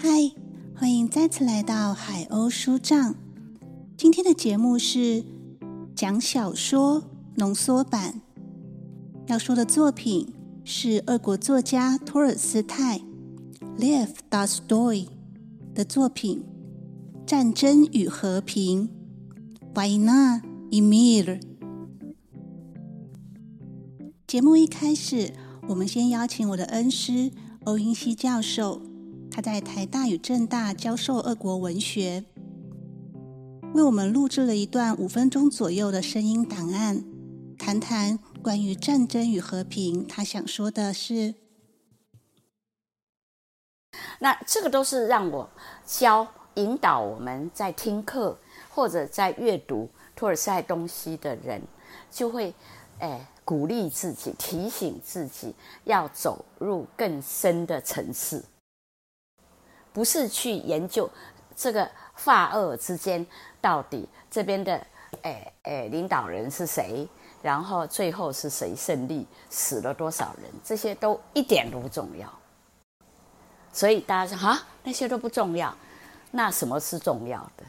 [0.00, 0.08] 嗨，
[0.74, 3.14] 欢迎再次来到海鸥书帐。
[3.96, 5.24] 今天的节目是
[5.94, 7.02] 讲小说
[7.36, 8.20] 浓缩版，
[9.26, 10.32] 要说的作品
[10.64, 13.00] 是俄国作家托尔斯泰
[13.78, 15.08] （Lev Tolstoy）
[15.74, 16.44] 的作品《
[17.24, 18.88] 战争与和平》（
[19.74, 21.40] Война и мир）。
[24.26, 25.32] 节目一开始，
[25.68, 27.30] 我们先邀请我的恩师
[27.64, 28.82] 欧英熙教授。
[29.33, 32.25] 他在台大与政大教授俄国文学，
[33.73, 37.01] 为我们录制了一段五分钟左右的声音档案，
[37.57, 40.05] 谈谈关于战争与和平。
[40.05, 41.33] 他想说的是，
[44.19, 45.49] 那这个都是让我
[45.85, 48.37] 教引导我们在听课
[48.69, 51.61] 或者在阅读托尔斯泰东西的人，
[52.11, 52.53] 就会
[52.99, 58.43] 哎鼓励自己，提醒自己要走入更深的层次。
[59.93, 61.09] 不是去研究
[61.55, 63.25] 这个法俄之间
[63.59, 64.73] 到底这边的
[65.23, 67.07] 诶诶领导人是谁，
[67.41, 72.31] 然后最后是谁胜利，死了多少人，这些都一点都不重要。
[73.73, 75.75] 所以大家说啊，那些都不重要，
[76.31, 77.63] 那什么是重要的？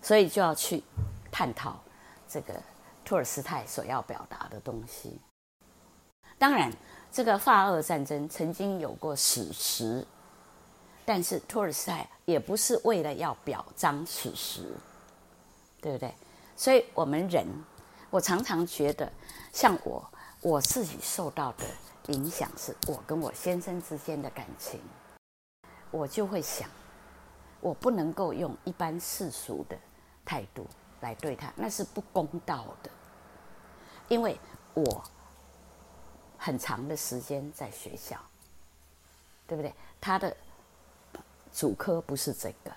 [0.00, 0.82] 所以就要去
[1.30, 1.80] 探讨
[2.28, 2.54] 这个
[3.04, 5.18] 托尔斯泰所要表达的东西。
[6.38, 6.72] 当然，
[7.12, 10.04] 这个法俄战争曾经有过史实。
[11.04, 14.72] 但是托尔斯泰也不是为了要表彰史实，
[15.80, 16.14] 对不对？
[16.56, 17.44] 所以我们人，
[18.08, 19.12] 我常常觉得，
[19.52, 20.08] 像我
[20.40, 21.64] 我自己受到的
[22.14, 24.80] 影响，是我跟我先生之间的感情，
[25.90, 26.70] 我就会想，
[27.60, 29.76] 我不能够用一般世俗的
[30.24, 30.64] 态度
[31.00, 32.90] 来对他，那是不公道的，
[34.06, 34.38] 因为
[34.74, 35.02] 我
[36.38, 38.16] 很长的时间在学校，
[39.48, 39.74] 对不对？
[40.00, 40.36] 他的。
[41.52, 42.72] 主科不是这个，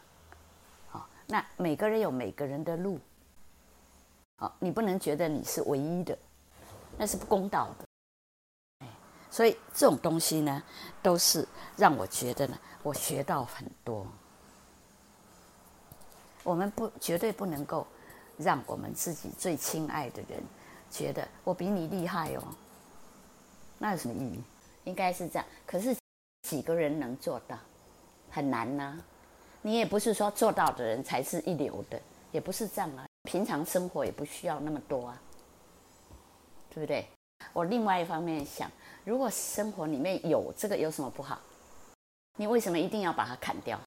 [0.89, 2.99] 好，那每个人有每个人的路，
[4.37, 6.17] 好，你不能觉得你是唯一的，
[6.97, 8.87] 那是不公道的，
[9.31, 10.61] 所以这种东西呢，
[11.01, 11.47] 都是
[11.77, 14.05] 让我觉得呢，我学到很多。
[16.43, 17.87] 我们不绝对不能够
[18.37, 20.43] 让我们自己最亲爱的人
[20.91, 22.43] 觉得我比你厉害哦，
[23.79, 24.43] 那有什么意义？
[24.83, 25.95] 应该是这样，可是
[26.43, 27.57] 几个人能做到？
[28.35, 29.01] 很难呐，
[29.61, 31.97] 你也不是说做到的人才是一流的，
[32.33, 33.07] 也不是这样啊。
[33.23, 35.21] 平常生活也不需要那么多啊，
[36.69, 37.07] 对不对？
[37.53, 38.69] 我另外一方面想，
[39.05, 41.39] 如果生活里面有这个，有什么不好？
[42.37, 43.79] 你为什么一定要把它砍掉？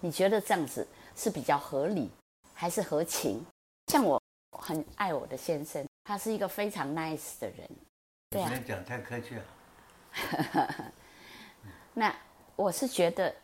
[0.00, 2.10] 你觉得这样子是比较合理，
[2.52, 3.42] 还是合情？
[3.86, 4.22] 像我
[4.58, 7.66] 很爱我的先生，他是一个非常 nice 的人。
[8.28, 10.92] 对啊，讲太客气了。
[11.94, 12.14] 那
[12.54, 13.34] 我是觉得。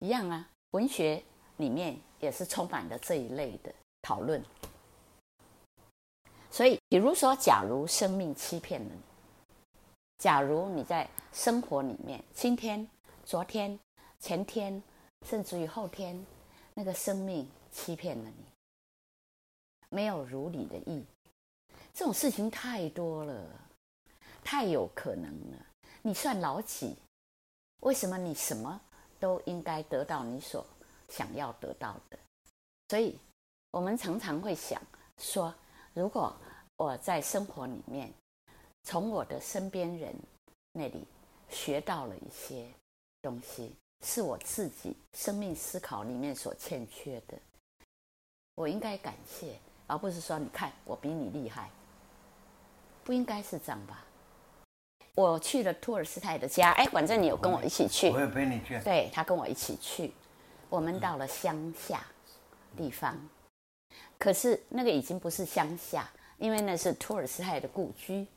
[0.00, 1.22] 一样啊，文学
[1.56, 4.42] 里面也是充满了这一类的讨论。
[6.50, 9.00] 所以，比如说，假如生命欺骗了你，
[10.18, 12.88] 假如你在生活里面，今天、
[13.24, 13.78] 昨天、
[14.18, 14.82] 前天，
[15.26, 16.24] 甚至于后天，
[16.74, 18.44] 那个生命欺骗了你，
[19.90, 21.04] 没有如你的意，
[21.92, 23.44] 这种事情太多了，
[24.42, 25.66] 太有可能了。
[26.02, 26.96] 你算老几？
[27.80, 28.80] 为什么你什么？
[29.18, 30.64] 都应该得到你所
[31.08, 32.18] 想要得到的，
[32.88, 33.18] 所以
[33.70, 34.80] 我们常常会想
[35.18, 35.54] 说：
[35.94, 36.34] 如果
[36.76, 38.12] 我在生活里面
[38.84, 40.14] 从我的身边人
[40.72, 41.06] 那里
[41.48, 42.68] 学到了一些
[43.20, 43.74] 东西，
[44.04, 47.38] 是我自己生命思考里面所欠缺的，
[48.54, 51.70] 我应该感谢，而不是说你看我比你厉害，
[53.04, 54.04] 不应该是这样吧？
[55.18, 58.78] 我去了托尔斯泰的家，哎，反正你有跟我一起去，我也陪你去。
[58.84, 60.12] 对他跟我一起去，
[60.70, 62.06] 我们到了乡下
[62.76, 63.18] 地方，
[64.16, 68.28] 可是那个已经不是乡下，因为那是托尔斯泰的故居，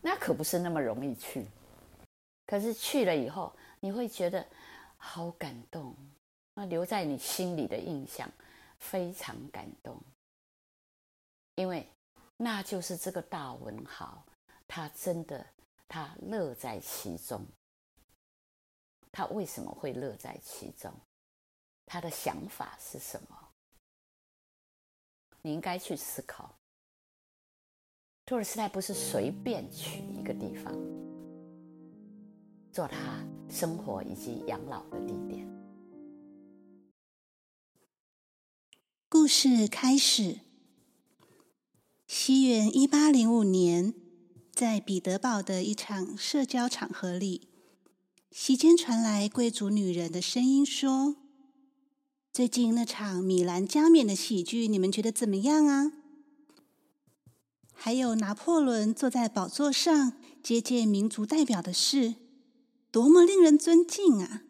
[0.00, 1.46] 那可不是那么容易去。
[2.48, 4.44] 可是去了以后，你会觉得
[4.96, 5.94] 好感动，
[6.54, 8.28] 那留在你心里的印象
[8.80, 9.96] 非常感动，
[11.54, 11.86] 因为
[12.36, 14.20] 那就是这个大文豪。
[14.66, 15.46] 他真的，
[15.86, 17.46] 他乐在其中。
[19.12, 20.92] 他为什么会乐在其中？
[21.86, 23.50] 他的想法是什么？
[25.42, 26.58] 你应该去思考。
[28.24, 30.72] 托尔斯泰不是随便去一个地方
[32.72, 35.46] 做他生活以及养老的地点。
[39.08, 40.40] 故事开始，
[42.06, 44.03] 西元一八零五年。
[44.54, 47.48] 在彼得堡的一场社交场合里，
[48.30, 51.16] 席间传来贵族女人的声音说
[52.32, 55.90] ：“最近那场米兰加冕的喜剧，你们觉得怎么样啊？
[57.72, 62.14] 还有拿破仑坐在宝座上接见民族代表的事，
[62.92, 64.44] 多么令人尊敬啊！”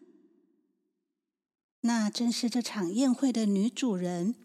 [1.81, 4.35] 那正是这场宴会的女主人，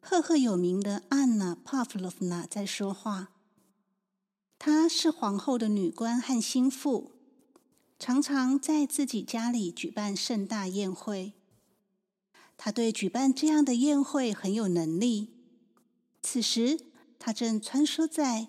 [0.00, 3.30] 赫赫有名的安娜·帕夫洛夫娜在说话。
[4.58, 7.12] 她是皇后的女官和心腹。
[7.96, 11.32] 常常在自己家里举办盛大宴会。
[12.56, 15.30] 他对举办这样的宴会很有能力。
[16.20, 16.80] 此时，
[17.18, 18.48] 他正穿梭在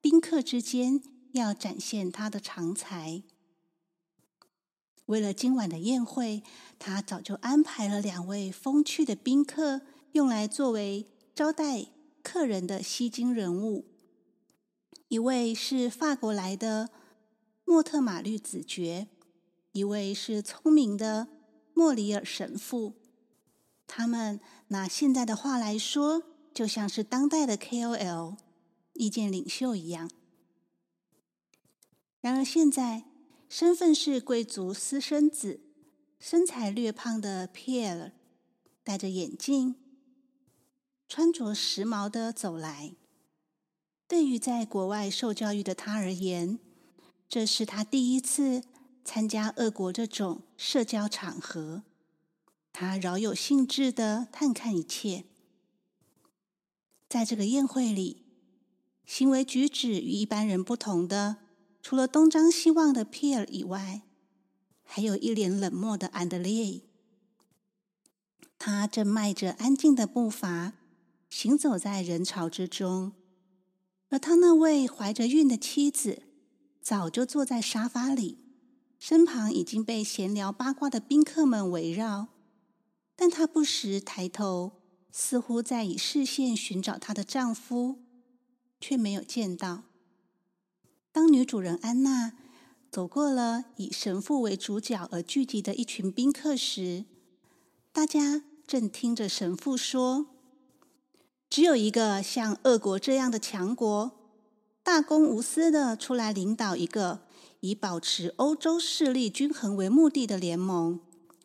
[0.00, 1.02] 宾客之间，
[1.32, 3.22] 要展现他的长才。
[5.06, 6.42] 为了今晚的宴会，
[6.78, 9.80] 他早就安排了两位风趣的宾客，
[10.12, 11.86] 用来作为招待
[12.22, 13.86] 客人的吸睛人物。
[15.12, 16.88] 一位是法国来的。
[17.66, 19.08] 莫特玛律子爵，
[19.72, 21.28] 一位是聪明的
[21.74, 22.94] 莫里尔神父。
[23.86, 26.22] 他们拿现在的话来说，
[26.54, 28.38] 就像是当代的 KOL
[28.94, 30.10] 意见领袖一样。
[32.22, 33.04] 然而，现在
[33.50, 35.60] 身份是贵族私生子、
[36.18, 38.12] 身材略胖的皮尔，
[38.82, 39.74] 戴着眼镜、
[41.06, 42.94] 穿着时髦的走来。
[44.12, 46.58] 对于在国外受教育的他而言，
[47.30, 48.62] 这是他第一次
[49.02, 51.82] 参加俄国这种社交场合，
[52.74, 55.24] 他饶有兴致的探看一切。
[57.08, 58.26] 在这个宴会里，
[59.06, 61.38] 行为举止与一般人不同的，
[61.80, 64.02] 除了东张西望的皮尔以外，
[64.82, 66.82] 还有一脸冷漠的安德烈。
[68.58, 70.74] 他正迈着安静的步伐
[71.30, 73.14] 行走在人潮之中，
[74.12, 76.24] 而他那位怀着孕的妻子。
[76.82, 78.38] 早就坐在沙发里，
[78.98, 82.26] 身旁已经被闲聊八卦的宾客们围绕，
[83.14, 84.72] 但她不时抬头，
[85.12, 88.00] 似乎在以视线寻找她的丈夫，
[88.80, 89.84] 却没有见到。
[91.12, 92.32] 当女主人安娜
[92.90, 97.04] 走过了以神父为主角而聚集的一群宾客时，
[97.92, 100.26] 大家正听着神父说
[101.52, 104.12] ：“只有一个像俄国这样的强国。”
[104.82, 107.26] 大公无私的出来领导一个
[107.60, 110.98] 以保持欧洲势力均衡为目的的联盟，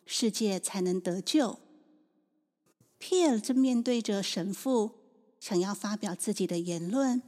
[0.06, 1.58] 世界才能得救。
[2.96, 4.92] 皮尔正面对着神父，
[5.38, 7.20] 想要发表自己的言论，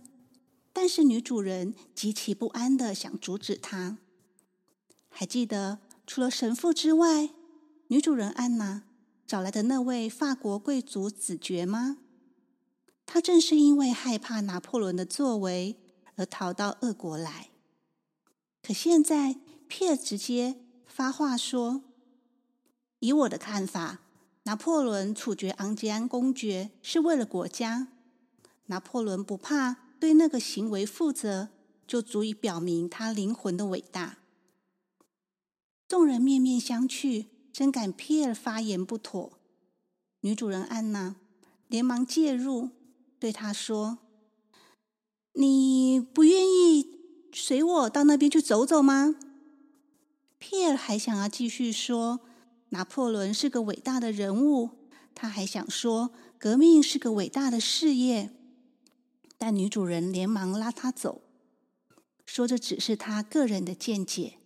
[0.73, 3.99] 但是女主人极其不安的想阻止他。
[5.11, 7.29] 还记得除了神父之外，
[7.89, 8.85] 女主人安娜
[9.27, 11.99] 找来的那位法国贵族子爵吗？
[13.13, 15.77] 他正是因为害怕拿破仑的作为。
[16.17, 17.49] 而逃到俄国来，
[18.63, 19.37] 可现在
[19.69, 21.83] 皮尔直接发话说
[23.01, 24.03] ：“以我的看法，
[24.43, 27.89] 拿破仑处决昂吉安公爵是为了国家。
[28.67, 31.49] 拿破仑不怕对那个行为负责，
[31.87, 34.19] 就足以表明他灵魂的伟大。”
[35.89, 39.33] 众人面面相觑，真感皮尔发言不妥。
[40.21, 41.17] 女主人安娜
[41.67, 42.69] 连忙介入，
[43.21, 43.99] 对他说。
[45.35, 46.99] 你不愿意
[47.33, 49.15] 随我到那边去走走吗？
[50.39, 52.21] 皮尔还想要继续说，
[52.71, 54.71] 拿破仑是个伟大的人物，
[55.15, 58.35] 他还想说革命是个伟大的事业，
[59.39, 61.23] 但女主人连忙拉他走，
[62.27, 64.39] 说这只是他个人的见解。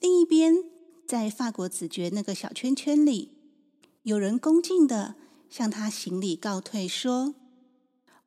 [0.00, 0.54] 另一边，
[1.06, 3.32] 在法国子爵那个小圈圈里，
[4.02, 5.16] 有人恭敬的
[5.52, 7.34] 向他行礼告退，说。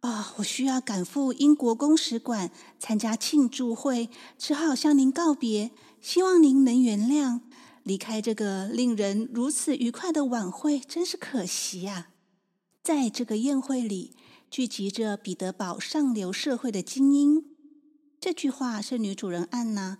[0.01, 5.71] 啊，我需要赶赴英国公使馆参加庆祝会，只好向您告别。
[5.99, 7.41] 希望您能原谅，
[7.81, 12.09] 离开这个令人如此愉快的晚会，真是可惜呀。
[12.83, 14.15] 在这个宴会里，
[14.51, 17.43] 聚集着彼得堡上流社会的精英。
[18.19, 19.97] 这句话是女主人安娜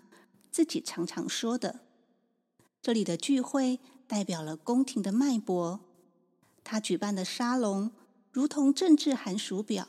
[0.52, 1.80] 自己常常说的。
[2.84, 5.80] 这里的聚会代表了宫廷的脉搏，
[6.66, 7.92] 他举办的沙龙
[8.32, 9.88] 如同政治寒暑表。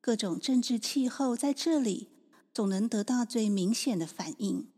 [0.00, 2.10] 各种政治气候在这里
[2.52, 4.68] 总能得到最明显的反应。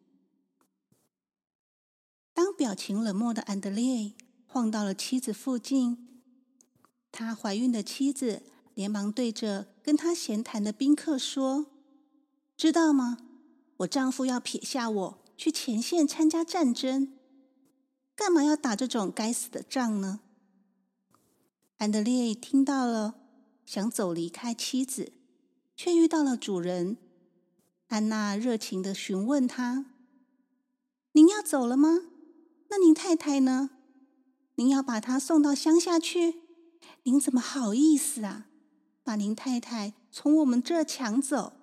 [2.32, 4.12] 当表情冷漠的安德烈
[4.46, 6.22] 晃到了妻子附近，
[7.10, 11.66] 他怀孕的妻子连忙对着跟他闲谈的宾客说
[12.56, 13.18] ：“知道吗？
[13.78, 17.12] 我丈夫要撇下我去前线参加战争，
[18.14, 20.20] 干嘛要打这种该死的仗呢？”
[21.78, 23.16] 安德烈听到了。
[23.66, 25.12] 想走离开妻子，
[25.76, 26.98] 却遇到了主人
[27.88, 29.86] 安娜，热情的询问他
[31.10, 32.02] ：“您要走了吗？
[32.70, 33.70] 那您太太呢？
[34.54, 36.36] 您要把她送到乡下去？
[37.02, 38.46] 您怎么好意思啊？
[39.02, 41.54] 把您太太从我们这儿抢走？”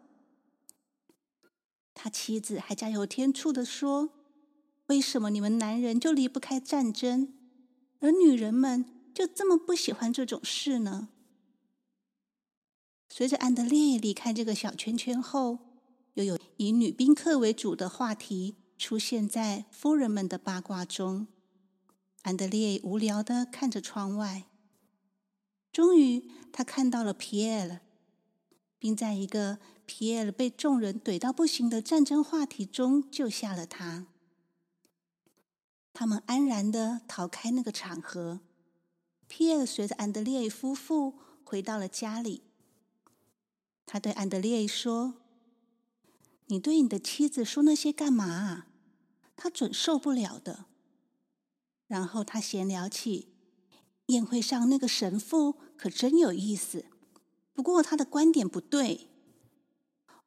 [1.95, 4.09] 他妻子还加油添醋的说
[4.87, 7.33] ：“为什么你们男人就离不开战争，
[8.01, 11.09] 而女人们就这么不喜欢这种事呢？”
[13.09, 15.59] 随着安德烈离开这个小圈圈后，
[16.15, 21.27] 又有以女宾客为主的话题出现在夫人们的八卦中。
[22.23, 24.45] 安德烈无聊的看着窗外，
[25.71, 27.81] 终于他看到了皮埃尔，
[28.79, 34.07] 并在一个皮埃尔被众人怼到不行的战争话题中救下了他。
[35.91, 38.39] 他们安然的逃开那个场合。
[39.35, 42.43] 皮尔随着安德烈夫妇回到了家里。
[43.87, 45.15] 他对安德烈说
[46.45, 48.67] ：“你对你的妻子说那些干嘛？
[49.35, 50.65] 他准受不了的。”
[51.89, 53.29] 然后他闲聊起
[54.05, 56.85] 宴会上那个神父，可真有意思。
[57.53, 59.09] 不过他的观点不对。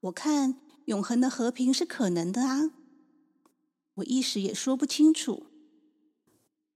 [0.01, 2.73] 我看永恒的和平是可能的啊，
[3.95, 5.47] 我一时也说不清楚。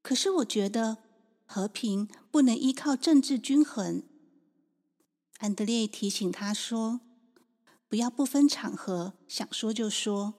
[0.01, 0.99] 可是我觉得
[1.53, 4.05] 和平不能依靠政治均衡。
[5.39, 7.01] 安德烈提醒他说
[7.91, 10.35] ：“不要不分场合想说就说，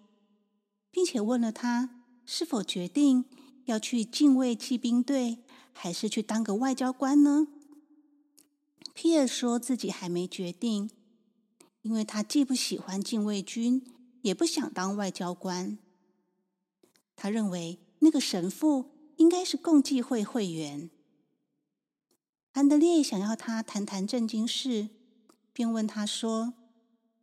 [0.90, 3.26] 并且问了他是否决定
[3.66, 5.40] 要去禁卫骑兵队，
[5.74, 7.50] 还是去当个外交官呢？”
[8.96, 10.92] 皮尔说自己还没决定，
[11.82, 13.84] 因为他既不喜欢禁卫军，
[14.22, 15.78] 也不想当外交官。
[17.18, 20.90] 他认为那个神父应该是共济会会员。
[22.54, 24.90] 安德烈想要他谈谈正经事，
[25.54, 26.54] 便问他说：“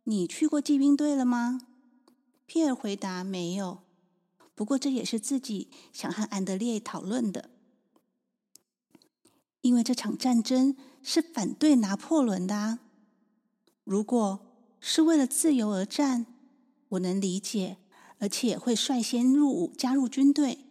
[0.05, 1.61] 你去过骑兵队了吗？”
[2.47, 3.83] 皮尔回答：“没有。”
[4.55, 7.51] 不过这也是自己想和安德烈讨论的，
[9.61, 12.79] 因为这场战争是反对拿破仑的。
[13.85, 14.45] 如果
[14.81, 16.25] 是为了自由而战，
[16.89, 17.77] 我能理解，
[18.17, 20.65] 而且会率先入伍加入军队。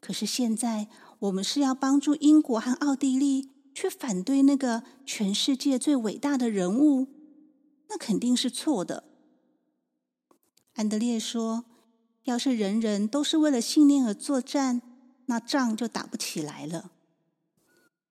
[0.00, 0.88] 可是现在
[1.20, 3.52] 我们是要帮助英国和奥地利。
[3.76, 7.08] 却反对那个全世界最伟大的人物，
[7.90, 9.04] 那肯定是错的。
[10.76, 11.66] 安德烈说
[12.24, 14.80] ：“要是人人都是为了信念而作战，
[15.26, 16.90] 那仗就打不起来了。”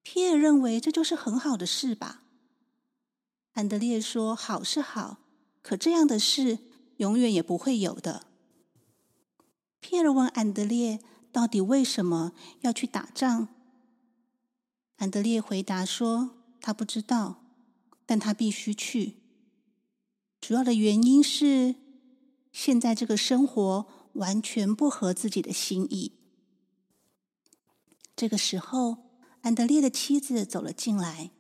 [0.04, 2.22] 皮尔认为这就是很好的事吧。
[3.54, 5.18] 安德烈说：“好是好，
[5.64, 6.60] 可这样的事
[6.98, 8.28] 永远也不会有的。”
[9.82, 11.00] 皮尔问安德烈
[11.34, 13.48] ：“到底为什么要去打仗？”
[14.98, 17.44] 安德烈回答说：“他不知道，
[18.06, 19.18] 但他必须去。
[20.40, 21.76] 主要的原因是，
[22.52, 26.14] 现在这个生活完全不合自己的心意。”
[28.16, 29.10] 这个时候，
[29.42, 31.32] 安德烈的妻子走了进来，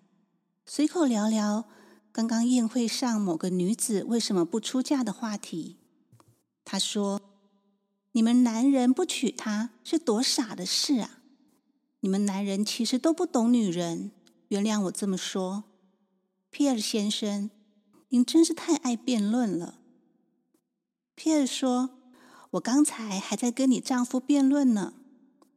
[0.65, 1.69] 随口聊聊
[2.11, 5.77] 刚刚宴会上某个女子为什么不出嫁的话题。
[6.65, 7.21] 他说
[8.11, 11.21] ：“你们男人不娶她是多傻的事啊！”
[12.05, 14.11] 你们男人其实都不懂女人，
[14.49, 15.63] 原谅我这么说，
[16.51, 17.49] 皮尔先生，
[18.09, 19.79] 您真是太爱辩论了。
[21.15, 21.97] 皮尔说
[22.53, 24.93] ：“我刚才还在跟你丈夫辩论呢，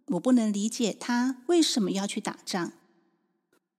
[0.07, 2.73] 我不能理解他为什么要去打仗。”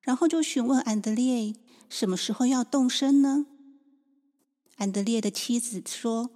[0.02, 1.56] 然后就询问安德烈
[1.90, 3.48] 什么时候要动身呢？
[4.76, 6.30] 安德烈的妻子说：“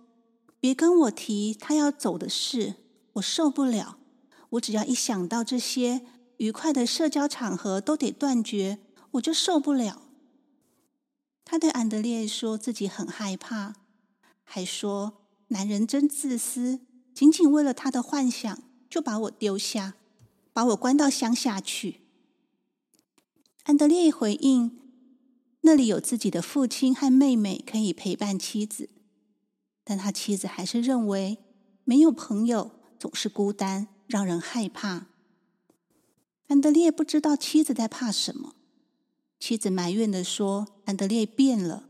[0.60, 2.74] 别跟我提他要走的事，
[3.14, 4.00] 我受不了。
[4.50, 8.80] 我只要一想到这些。”愉快的社交场合都得断绝，
[9.12, 10.02] 我就受不了。
[11.46, 13.76] 他对安德烈说自己很害怕，
[14.44, 16.80] 还说男人真自私，
[17.14, 19.96] 仅仅为了他的幻想就把我丢下，
[20.52, 22.02] 把我关到乡下去。
[23.64, 24.80] 安德烈回应：
[25.62, 28.90] 那里有自己的父亲和妹妹可以陪伴妻子，
[29.84, 31.38] 但他妻子还是认为
[31.84, 35.08] 没有朋友总是孤单，让人害怕。
[36.54, 38.54] 安德烈不知道妻子在怕什么，
[39.40, 41.90] 妻子埋怨的说：“安德烈变了。”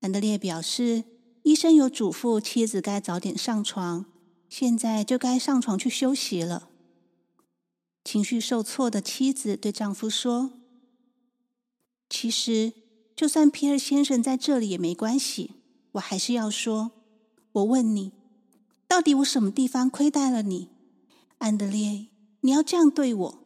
[0.00, 1.04] 安德烈表示
[1.42, 4.04] ：“医生有嘱咐妻子该早点上床，
[4.50, 6.68] 现在就该上床去休息了。”
[8.04, 10.50] 情绪受挫的妻子对丈夫说
[12.10, 12.74] ：“其实，
[13.16, 15.52] 就算皮尔先生在这里也没关系，
[15.92, 16.90] 我还是要说，
[17.52, 18.12] 我问你，
[18.86, 20.68] 到底我什么地方亏待了你，
[21.38, 22.08] 安德烈？”
[22.40, 23.38] 你要这样对我？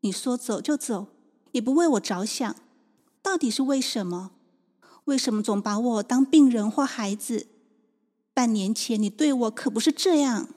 [0.00, 1.08] 你说走就走，
[1.52, 2.54] 也不为我着想，
[3.22, 4.32] 到底是为什么？
[5.04, 7.46] 为什么总把我当病人或孩子？
[8.32, 10.48] 半年前你对我可不是这样。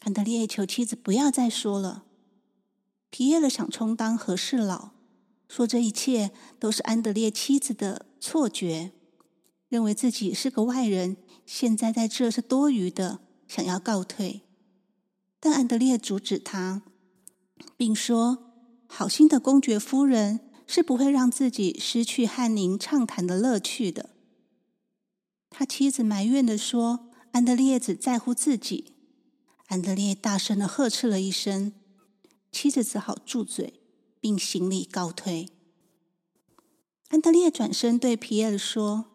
[0.00, 2.04] 安德烈求妻子不要再说了。
[3.10, 4.90] 皮耶勒想充当和事佬，
[5.48, 8.92] 说这一切都是安德烈妻子的错觉，
[9.68, 11.16] 认为自己是个外人，
[11.46, 14.42] 现在在这是多余的，想要告退。
[15.40, 16.82] 但安德烈阻止他，
[17.76, 18.52] 并说
[18.86, 24.10] ：“好心的公爵夫人是不会让自己失去和您畅谈的乐趣的。”
[25.50, 28.92] 他妻子埋怨的说：“安德烈只在乎自己。”
[29.68, 31.72] 安德烈大声的呵斥了一声，
[32.50, 33.80] 妻子只好住嘴，
[34.20, 35.50] 并行礼告退。
[37.08, 39.06] 安德烈转身对皮埃尔说：“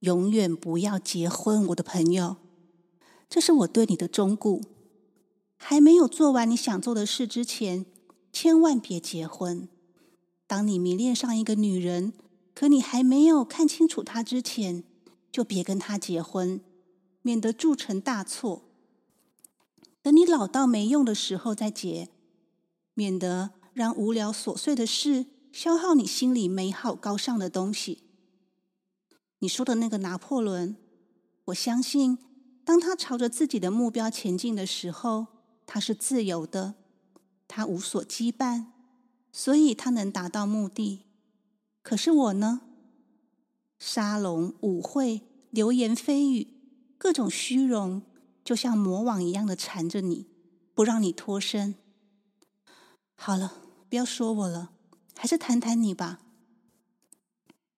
[0.00, 2.36] 永远不要结婚，我的朋友，
[3.28, 4.60] 这是我对你的忠告。
[5.58, 7.84] 还没有做完你想做的事之前，
[8.32, 9.68] 千万别结婚。
[10.46, 12.14] 当你迷恋上一个女人，
[12.54, 14.84] 可你还没有看清楚她之前，
[15.30, 16.60] 就别跟她结婚，
[17.20, 18.64] 免得铸成大错。”
[20.00, 22.08] 等你老到没用的时候再结，
[22.94, 28.04] 免得让无聊琐碎的事消耗你心里美好高尚的东西。
[29.40, 30.76] 你说的那个拿破仑，
[31.46, 32.16] 我相信，
[32.64, 35.26] 当他朝着自己的目标前进的时候，
[35.70, 36.76] 他是自由的，
[37.46, 38.68] 他无所羁绊，
[39.30, 41.04] 所以他能达到目的。
[41.82, 42.62] 可是我呢？
[43.78, 45.20] 沙龙、舞会、
[45.50, 46.48] 流言蜚语，
[46.96, 48.00] 各种虚荣。
[48.42, 50.26] 就像魔网一样的缠着你，
[50.72, 51.74] 不让你脱身。
[53.14, 54.70] 好了，不要说我了，
[55.14, 56.20] 还是谈谈你吧。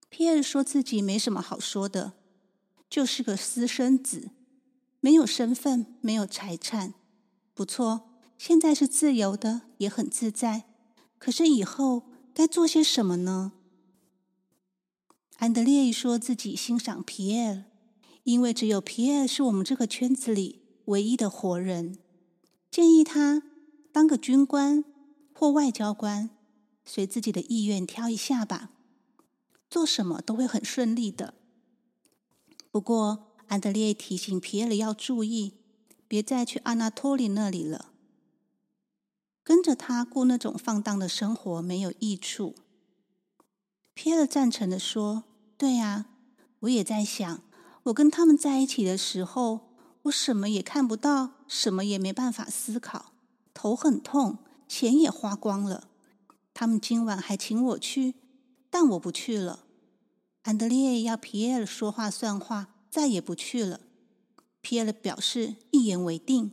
[0.08, 2.12] 皮尔说自己没什么好说的，
[2.88, 4.30] 就是个私生子，
[5.00, 6.94] 没有身份，没有财产。
[7.60, 10.64] 不错，现在是自由的，也很自在。
[11.18, 13.52] 可是以后该做些什么呢？
[15.36, 17.64] 安德烈说自己欣赏皮埃尔，
[18.22, 20.62] 因为只有皮埃尔是我们这个圈子里。
[20.86, 21.98] 唯一的活人，
[22.70, 23.42] 建议他
[23.92, 24.82] 当个军官
[25.34, 26.30] 或外交官，
[26.86, 28.70] 随自己的意愿挑一下吧。
[29.68, 31.34] 做什么都会很顺利的。
[32.70, 35.59] 不过，安德烈提醒皮埃尔要注意，
[36.10, 37.92] 别再去阿纳托利那里了。
[39.44, 42.56] 跟着他过那种放荡的生活没有益处。
[43.94, 45.22] 皮埃尔赞成的说
[45.56, 46.06] ：“对呀，
[46.62, 47.42] 我也在想，
[47.84, 49.68] 我跟他们在一起的时候。”
[50.04, 53.12] 我什么也看不到，什么也没办法思考，
[53.52, 55.88] 头很痛，钱也花光了。
[56.54, 58.14] 他们今晚还请我去，
[58.70, 59.66] 但我不去了。
[60.42, 63.80] 安德烈要皮埃尔说话算话，再也不去了。
[64.60, 66.52] 皮埃尔表示一言为定。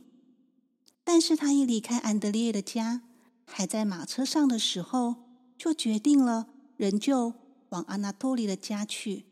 [1.04, 3.02] 但是他一离开安德烈的家，
[3.46, 5.16] 还在马车上的时候，
[5.56, 7.32] 就决定了，仍旧
[7.70, 9.24] 往阿纳托利的家去。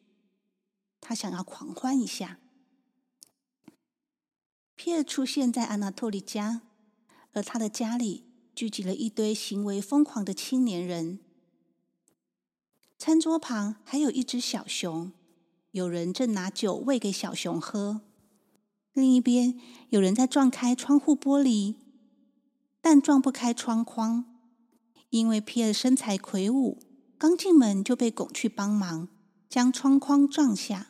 [1.01, 2.39] 他想要狂欢一下。
[4.75, 6.63] 皮尔出现在安娜托利家，
[7.33, 11.19] 而他的家里聚集了一堆行为疯狂的青年人。
[12.99, 15.13] 餐桌旁还有一只小熊，
[15.73, 18.01] 有人正拿酒喂给小熊喝。
[18.97, 21.75] 另一边有人在撞开窗户玻璃，
[22.81, 24.25] 但撞不开窗框，
[25.11, 26.79] 因为皮尔身材魁梧，
[27.19, 29.09] 刚进门就被拱去帮忙，
[29.51, 30.87] 将窗框撞下。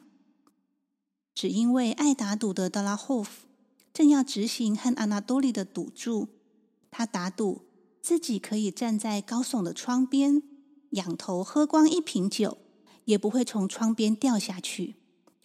[1.34, 3.48] 只因为爱打赌的德拉霍夫。
[3.92, 6.28] 正要执行和阿纳多利的赌注，
[6.92, 7.62] 他打赌
[8.00, 10.42] 自己可以站在高耸的窗边，
[10.90, 12.58] 仰头喝光一瓶酒，
[13.06, 14.94] 也不会从窗边掉下去，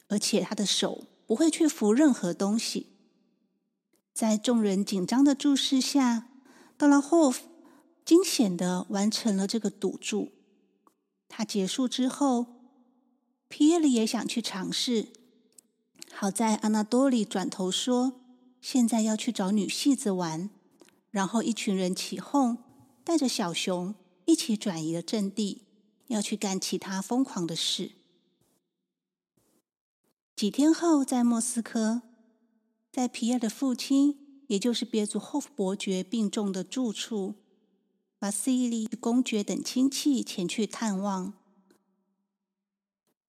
[0.09, 2.87] 而且他的手不会去扶任何东西。
[4.13, 6.27] 在众人紧张的注视下，
[6.77, 7.33] 德拉霍
[8.03, 10.33] 惊险的完成了这个赌注。
[11.29, 12.47] 他结束之后，
[13.47, 15.07] 皮耶里也想去尝试。
[16.11, 18.19] 好在阿纳多里转头说。
[18.59, 20.49] 现在要去找女戏子玩，
[21.11, 22.57] 然后一群人起哄，
[23.05, 25.63] 带着小熊一起转移了阵地，
[26.07, 28.00] 要去干其他疯狂的事。
[30.41, 32.01] 几天后，在莫斯科，
[32.91, 37.35] 在皮埃的父亲，也就是别祖霍夫伯爵病重的住处，
[38.21, 41.33] 瓦西里公爵等亲戚前去探望，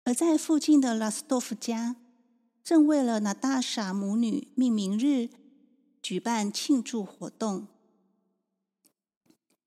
[0.03, 1.95] 而在附近的拉斯多夫家。
[2.65, 5.31] 正为了那大傻母女命名日
[6.03, 7.69] 举办庆祝活动，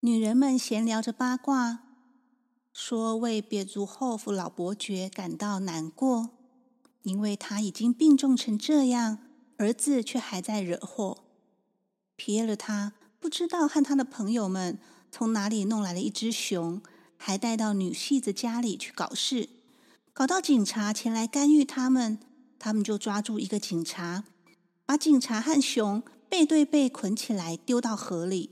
[0.01, 1.83] 女人们闲聊着八卦，
[2.73, 6.31] 说为别族后夫老伯爵感到难过，
[7.03, 9.19] 因为他已经病重成这样，
[9.57, 11.23] 儿子却还在惹祸。
[12.15, 14.77] 皮耶尔他不知道和他的朋友们
[15.11, 16.81] 从哪里弄来了一只熊，
[17.17, 19.49] 还带到女戏子家里去搞事，
[20.13, 22.19] 搞到警察前来干预他们。
[22.61, 24.25] 他们就抓住一个警察，
[24.85, 28.49] 把警察和熊背对背捆起来丢到河里。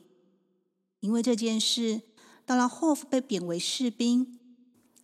[1.02, 2.04] 因为这件事，
[2.46, 4.40] 到了霍夫被贬为士兵，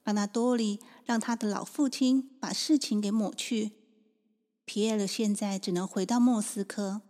[0.03, 3.71] 阿纳多里让他的老父亲把事情给抹去。
[4.65, 7.01] 皮埃尔现在只能回到莫斯科，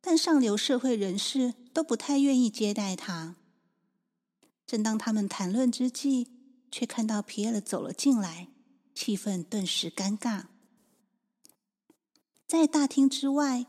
[0.00, 3.36] 但上流社会人士都不太愿意接待他。
[4.66, 6.28] 正当他们谈论之际，
[6.70, 8.48] 却看到皮埃尔走了进来，
[8.94, 10.44] 气氛顿时尴尬。
[12.46, 13.66] 在大厅之外，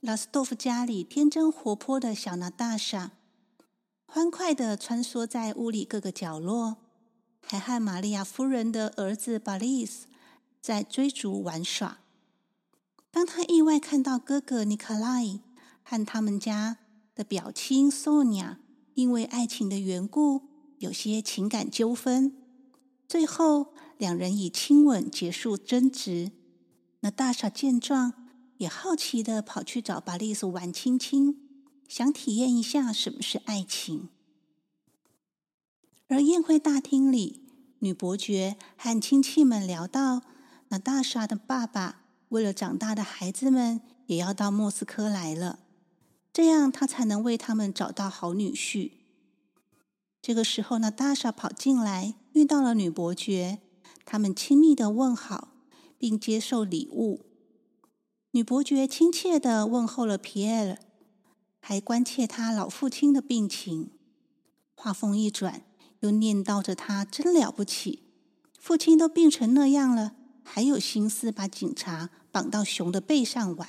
[0.00, 3.12] 拉斯多夫家里天真活泼的小娜大莎，
[4.04, 6.76] 欢快的穿梭在屋里各个角落，
[7.46, 10.06] 还和玛利亚夫人的儿子巴利斯
[10.60, 11.98] 在追逐玩耍。
[13.10, 15.40] 当他意外看到哥哥尼卡莱
[15.82, 16.78] 和他们家
[17.14, 18.58] 的表亲索尼娅。
[18.94, 20.42] 因为爱情的缘故，
[20.78, 22.32] 有些情感纠纷，
[23.08, 26.30] 最后两人以亲吻结束争执。
[27.00, 28.28] 那大傻见状，
[28.58, 31.36] 也好奇的跑去找巴利斯玩亲亲，
[31.88, 34.10] 想体验一下什么是爱情。
[36.08, 37.42] 而宴会大厅里，
[37.78, 40.22] 女伯爵和亲戚们聊到，
[40.68, 45.60] 那大傻的爸爸为了长大的孩子们，也要到莫斯科来了。
[46.32, 48.92] 这样，他才能为他们找到好女婿。
[50.20, 53.60] 这个时候，娜大莎跑进来，遇到了女伯爵，
[54.04, 55.48] 他们亲密的问好，
[55.98, 57.24] 并接受礼物。
[58.32, 60.78] 女伯爵亲切的问候了皮埃尔，
[61.60, 63.90] 还关切他老父亲的病情。
[64.74, 65.62] 话锋一转，
[66.04, 68.02] 又念叨着他真了不起，
[68.58, 73.68] 父亲都病成那样了，还有心思把警察绑到熊的背上玩。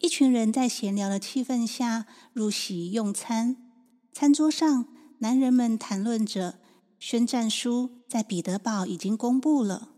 [0.00, 3.56] 一群人在闲聊的气氛下入席用餐。
[4.12, 4.86] 餐桌上，
[5.20, 6.58] 男人们谈论着
[7.00, 9.92] 宣战书在彼得堡已经公布了。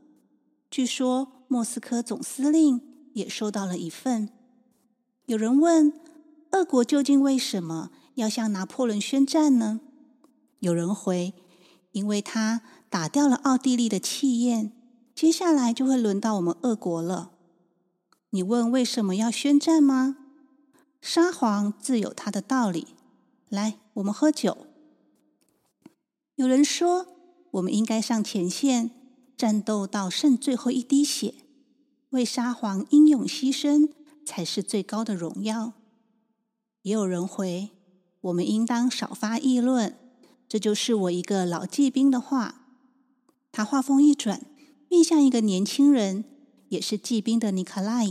[0.70, 2.80] 据说莫斯科总司令
[3.14, 4.28] 也收到了一份。
[5.26, 5.92] 有人问：
[6.52, 9.80] 俄国究竟为什么要向拿破仑宣战呢？
[10.64, 11.34] 有人回：
[11.92, 14.72] 因为他打掉了奥地利的气焰，
[15.14, 17.32] 接下来就会轮到我们俄国了。
[18.30, 20.16] 你问为什么要宣战吗？
[21.02, 22.86] 沙皇自有他的道理。
[23.50, 24.66] 来，我们喝酒。
[26.36, 27.08] 有人说，
[27.50, 28.90] 我们应该上前线，
[29.36, 31.34] 战斗到剩最后一滴血，
[32.10, 33.90] 为沙皇英勇牺牲
[34.24, 35.74] 才是最高的荣耀。
[36.80, 37.68] 也有人回，
[38.22, 39.98] 我们应当少发议论。
[40.48, 42.66] 这就是我一个老骑兵的话。
[43.52, 44.46] 他话锋一转，
[44.88, 46.24] 面向一个年轻人。
[46.70, 48.04] 也是骑兵的尼克莱，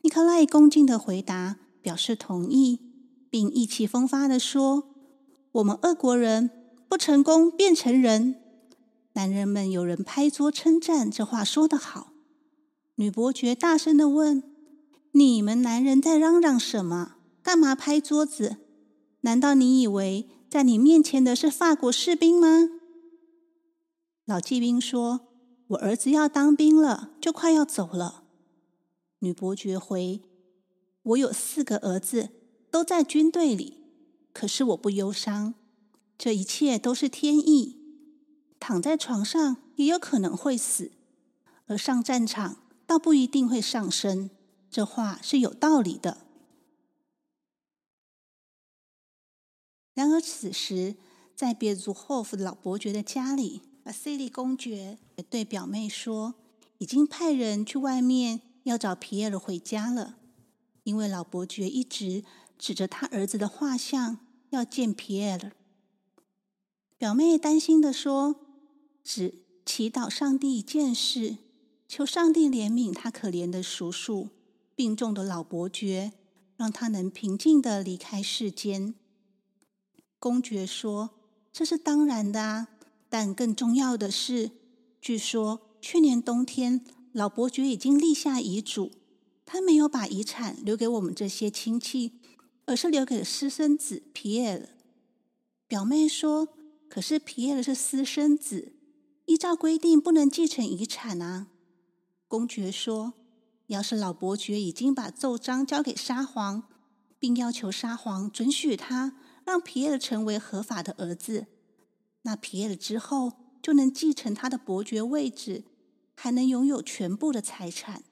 [0.00, 2.80] 尼克莱恭敬的回答，表示同意，
[3.30, 4.88] 并意气风发的说
[5.52, 6.50] ：“我们俄国人
[6.88, 8.34] 不成功变成人。”
[9.14, 12.12] 男人们有人拍桌称赞这话说得好。
[12.96, 14.42] 女伯爵大声的问
[15.12, 17.16] ：“你们男人在嚷嚷什么？
[17.42, 18.56] 干嘛拍桌子？
[19.20, 22.68] 难道你以为在你面前的是法国士兵吗？”
[24.26, 25.28] 老骑兵说。
[25.68, 28.24] 我儿子要当兵了，就快要走了。
[29.20, 30.20] 女伯爵回
[31.02, 32.28] ：“我有四个儿子，
[32.70, 33.78] 都在军队里，
[34.34, 35.54] 可是我不忧伤。
[36.18, 37.78] 这一切都是天意。
[38.60, 40.92] 躺在床上也有可能会死，
[41.68, 44.28] 而上战场倒不一定会上升。
[44.70, 46.18] 这话是有道理的。”
[49.94, 50.96] 然而此时，
[51.34, 53.62] 在别祖霍夫老伯爵的家里。
[53.84, 56.34] 巴西利公爵也对表妹说
[56.78, 60.18] ：“已经派人去外面要找皮埃尔回家了，
[60.84, 62.22] 因为老伯爵一直
[62.56, 64.18] 指着他儿子的画像
[64.50, 65.50] 要见皮埃尔。”
[66.96, 68.36] 表妹担心的说
[69.02, 71.38] ：“只祈祷上帝一件事，
[71.88, 74.28] 求上帝怜悯他可怜的叔叔
[74.76, 76.12] 病重的老伯爵，
[76.56, 78.94] 让他能平静的离开世间。”
[80.22, 81.10] 公爵说
[81.52, 82.68] ：“这是当然的啊。”
[83.10, 84.52] 但更重要的是，
[85.00, 88.92] 据说去年冬天老伯爵已经立下遗嘱，
[89.44, 92.20] 他没有把遗产留给我们这些亲戚，
[92.66, 94.68] 而是留给私生子皮埃尔。
[95.66, 96.50] 表妹说
[96.88, 98.76] ：“可是皮埃尔是私生子，
[99.24, 101.48] 依照规定不能继承遗产啊。”
[102.28, 103.14] 公爵说
[103.66, 106.62] ：“要是老伯爵已经把奏章交给沙皇，
[107.18, 111.46] 并要求沙皇准许他让皮埃尔成为合法的儿子。”
[112.24, 115.64] 那皮埃尔之后就能继承他的伯爵位置，
[116.14, 118.04] 还能拥有全部的财产。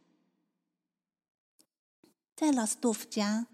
[2.35, 3.47] 在拉斯多夫家，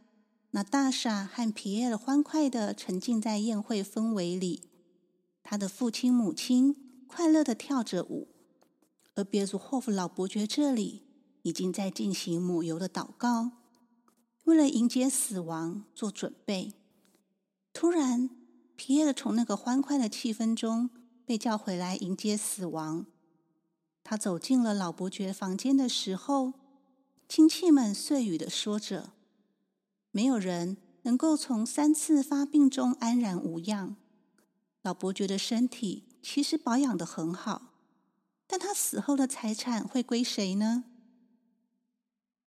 [0.53, 4.71] 那大傻和皮埃尔欢快的沉浸在宴会氛围里。
[5.43, 8.29] 他的父亲、母亲快乐的跳着舞，
[9.15, 11.03] 而别祖霍夫老伯爵这里
[11.43, 13.53] 已经在进行抹油的祷告，
[14.45, 16.73] 为了迎接死亡做准备。
[17.79, 18.31] 突然，
[18.75, 20.89] 皮耶尔从那个欢快的气氛中
[21.27, 23.05] 被叫回来迎接死亡。
[24.03, 26.55] 他走进了老伯爵房间的时候，
[27.29, 29.11] 亲戚们碎语的说着
[30.11, 33.95] ：“没有人能够从三次发病中安然无恙。
[34.81, 37.75] 老伯爵的身体其实保养的很好，
[38.47, 40.85] 但他死后的财产会归谁呢？”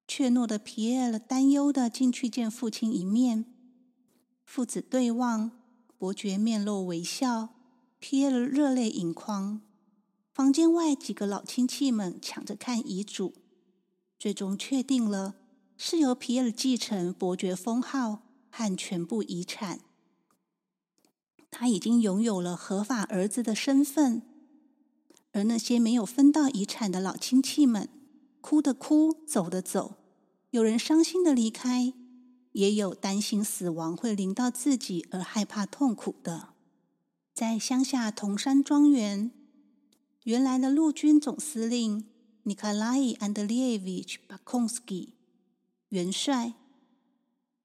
[0.09, 3.45] 怯懦的皮耶尔担忧的进去见父亲一面，
[4.51, 5.51] 父子对望，
[5.99, 7.49] 伯爵面露微笑，
[7.99, 9.61] 皮耶尔热泪盈眶。
[10.33, 13.35] 房间外几个老亲戚们抢着看遗嘱，
[14.17, 15.35] 最终确定了
[15.77, 19.81] 是由皮尔继承伯爵封号和全部遗产。
[21.51, 24.23] 他已经拥有了合法儿子的身份，
[25.31, 27.87] 而那些没有分到遗产的老亲戚们，
[28.41, 29.97] 哭的哭，走的走，
[30.49, 31.93] 有人伤心的离开，
[32.51, 36.49] 也有担心死亡会临到自己而害怕痛苦的，
[37.33, 39.31] 在乡下铜山庄园。
[40.23, 42.05] 原来的陆军总司令
[42.43, 45.13] 尼卡拉伊·安德烈耶维奇·巴孔斯基
[45.89, 46.53] 元帅，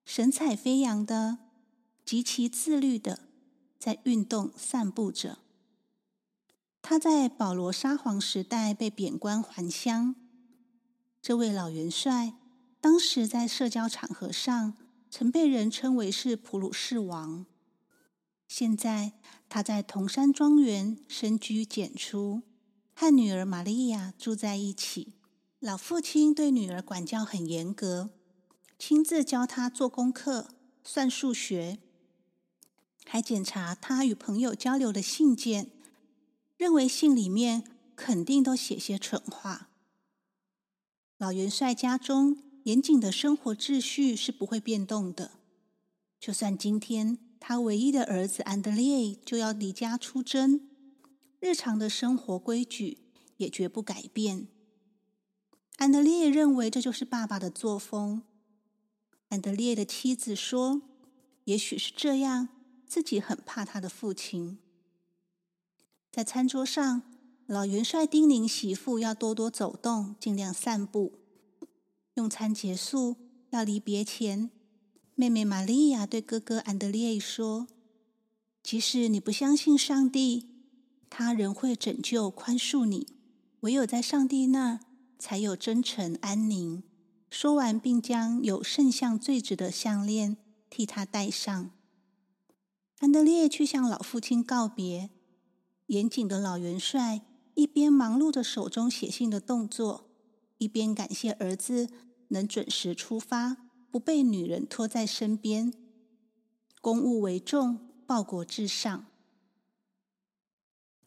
[0.04, 1.38] 神采飞扬的、
[2.04, 3.20] 极其自律的，
[3.78, 5.38] 在运动散步着。
[6.80, 10.14] 他在保罗沙皇时代被贬官还乡。
[11.20, 12.34] 这位老元帅
[12.84, 14.74] 当时在社交场合上
[15.10, 17.46] 曾被人称为是普鲁士王。
[18.46, 19.14] 现在
[19.48, 22.42] 他在铜山庄园深居简出。
[22.92, 25.14] 和女儿玛利亚住在一起，
[25.60, 28.10] 老父亲对女儿管教很严格，
[28.78, 30.48] 亲自教她做功课、
[30.84, 31.78] 算数学，
[33.06, 35.70] 还检查她与朋友交流的信件，
[36.58, 37.64] 认为信里面
[37.96, 39.70] 肯定都写些蠢话。
[41.16, 45.32] 老元帅家中严谨的生活秩序是不会变动的，
[46.18, 50.68] 就算今天他唯一的儿子安德烈就要离家出征。
[51.40, 52.98] 日常的生活规矩
[53.36, 54.48] 也绝不改变。
[55.76, 58.22] 安德烈认为这就是爸爸的作风。
[59.28, 60.80] 安德烈的妻子说
[61.44, 62.48] ：“也许是这样，
[62.86, 64.58] 自己很怕他的父亲。”
[66.10, 67.02] 在餐桌上，
[67.44, 71.23] 老元帅叮咛媳妇要多多走动，尽量散步。
[72.14, 73.16] 用餐结束，
[73.50, 74.50] 要离别前，
[75.16, 77.66] 妹妹玛利亚对哥哥安德烈说
[78.62, 80.50] ：“即使你不相信上帝。”
[81.10, 83.06] 他仍会拯救、宽恕你。
[83.60, 84.80] 唯有在上帝那儿，
[85.18, 86.82] 才有真诚、安宁。
[87.30, 90.36] 说完，并将有圣像坠子的项链
[90.68, 91.70] 替他戴上。
[92.98, 95.10] 安德烈去向老父亲告别。
[95.86, 97.22] 严谨的老元帅
[97.54, 100.10] 一边忙碌着手中写信的动作，
[100.58, 101.88] 一边感谢儿子
[102.28, 103.56] 能准时出发，
[103.90, 105.72] 不被女人拖在身边。
[106.80, 109.06] 公务为重，报国至上。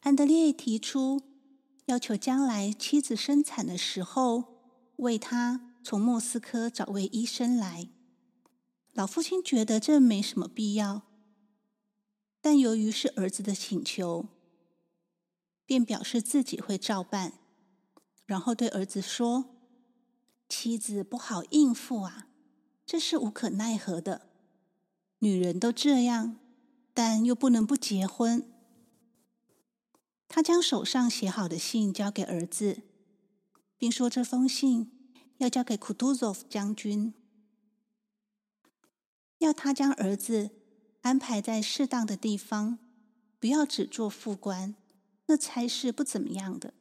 [0.00, 1.22] 安德烈提出
[1.86, 4.44] 要求，将来妻子生产的时候，
[4.96, 7.88] 为他从莫斯科找位医生来。
[8.92, 11.02] 老父亲觉得这没什么必要，
[12.40, 14.26] 但由于是儿子的请求，
[15.64, 17.34] 便表示自己会照办。
[18.28, 19.46] 然后对儿子说
[20.50, 22.28] ：“妻子不好应付啊，
[22.84, 24.28] 这是无可奈何的。
[25.20, 26.36] 女人都这样，
[26.92, 28.46] 但又不能不结婚。”
[30.28, 32.82] 他将手上写好的信交给儿子，
[33.78, 34.92] 并说：“这封信
[35.38, 37.14] 要交给库图佐夫将军，
[39.38, 40.50] 要他将儿子
[41.00, 42.78] 安排在适当的地方，
[43.40, 44.74] 不要只做副官，
[45.28, 46.74] 那才是不怎么样的。”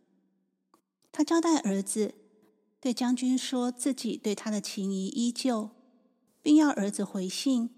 [1.18, 2.14] 他交代儿子
[2.80, 5.72] 对将军说自己对他的情谊依旧，
[6.44, 7.72] 并要儿子回信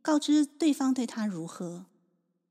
[0.00, 1.84] 告知对方对他如何。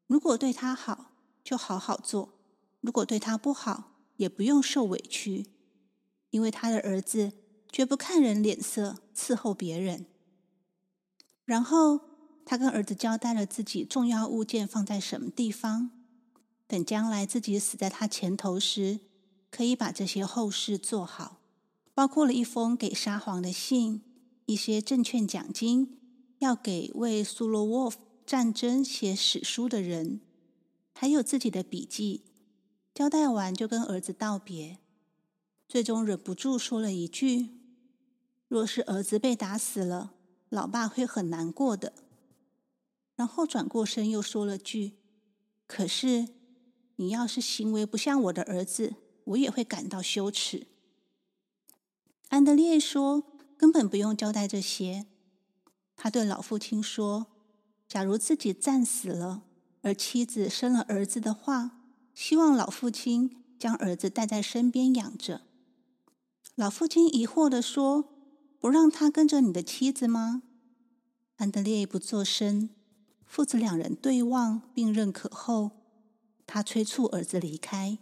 [0.05, 2.35] 如果对他好，就好好做。
[2.81, 5.47] 如果对他不好，也不用受委屈，
[6.29, 7.31] 因为他的儿子
[7.71, 10.05] 绝不看人脸色伺候别人。
[11.45, 11.99] 然后
[12.45, 15.89] 他跟儿子交代了自己重要物件放在什么地方，
[16.67, 18.99] 等将来自己死在他前头时，
[19.57, 21.39] 可以把这些后事做好，
[21.95, 24.03] 包括了一封给沙皇的信，
[24.45, 25.97] 一些证券奖金
[26.37, 30.21] 要给为苏罗沃夫战争写史书的人，
[30.93, 32.25] 还有自己的笔记。
[32.93, 34.77] 交代完，就跟儿子道别，
[35.67, 37.49] 最终忍不住说了一句
[38.47, 40.13] ：“若是儿子被打死了，
[40.49, 41.93] 老爸会很难过的。”
[43.17, 44.93] 然后转过身又说了句
[45.65, 46.27] ：“可是
[46.97, 48.93] 你要是行为不像我的儿子，
[49.27, 50.67] 我也会感到羞耻。
[52.29, 53.23] 安德烈说
[53.57, 55.05] ：“根本不用交代这些。”
[55.95, 57.27] 他对老父亲说
[57.87, 59.43] ：“假如自己战死了，
[59.81, 61.79] 而妻子生了儿子的话，
[62.13, 65.41] 希望老父亲将儿子带在身边养着。”
[66.55, 68.09] 老父亲疑惑的说
[68.59, 70.43] ：“不让他跟着你的妻子吗？”
[71.37, 72.69] 安德烈不作声。
[73.25, 75.71] 父子两人对望并认可后，
[76.45, 77.99] 他催促儿子离开。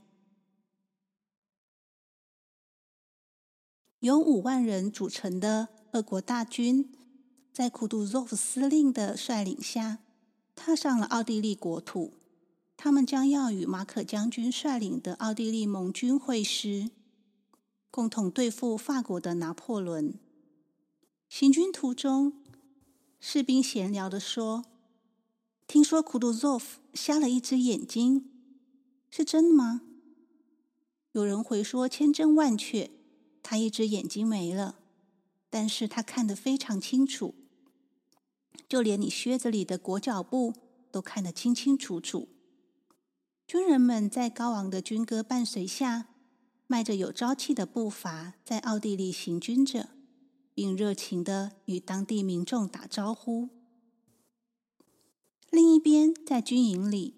[3.99, 6.91] 由五万人组成的俄国大军，
[7.51, 9.99] 在库杜佐夫司令的率领下，
[10.55, 12.13] 踏上了奥地利国土。
[12.77, 16.91] 他们将要与马可将军率领的奥地利盟军会师，
[17.89, 20.19] 共同对付法国的拿破仑。
[21.29, 22.33] 行军途中，
[23.19, 24.65] 士兵闲聊的说
[25.65, 28.29] ：“听说库杜佐夫瞎了一只眼睛，
[29.09, 29.81] 是真的吗？”
[31.13, 32.91] 有人回说：“千真万确。”
[33.47, 34.79] 他一只眼睛没了，
[35.51, 37.35] 但是他看得非常清楚，
[38.67, 40.51] 就连你靴子里的裹脚布
[40.91, 42.27] 都看得清清楚楚。
[43.45, 46.07] 军人们在高昂的军歌伴随下，
[46.65, 49.89] 迈着有朝气的步伐，在奥地利行军着，
[50.55, 53.49] 并热情的与当地民众打招呼。
[55.51, 57.13] 另一边，在军营里，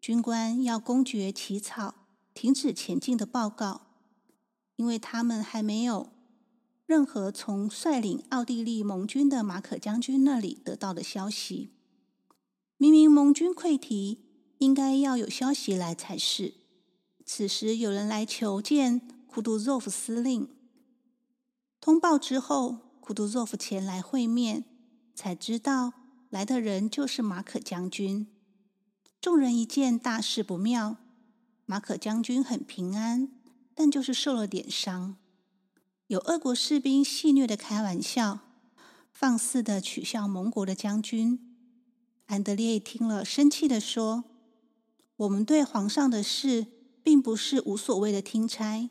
[0.00, 1.94] 军官要公爵起草
[2.34, 3.91] 停止前进的报告。
[4.76, 6.12] 因为他们还没有
[6.86, 11.70] 任何从率领奥地利盟军的马可将军那里得到的消息。
[12.76, 14.18] 明明盟军溃堤，
[14.58, 16.54] 应该要有消息来才是。
[17.24, 20.48] 此时有人来求见库杜佐夫司令。
[21.80, 24.64] 通报之后，库杜佐夫前来会面，
[25.14, 25.92] 才知道
[26.30, 28.26] 来的人就是马可将军。
[29.20, 30.96] 众人一见大事不妙，
[31.64, 33.28] 马可将军很平安。
[33.74, 35.16] 但就是受了点伤，
[36.08, 38.40] 有俄国士兵戏谑的开玩笑，
[39.10, 41.38] 放肆的取笑盟国的将军。
[42.26, 44.24] 安德烈听了，生气的说
[45.16, 46.66] ：“我们对皇上的事，
[47.02, 48.90] 并不是无所谓的听差，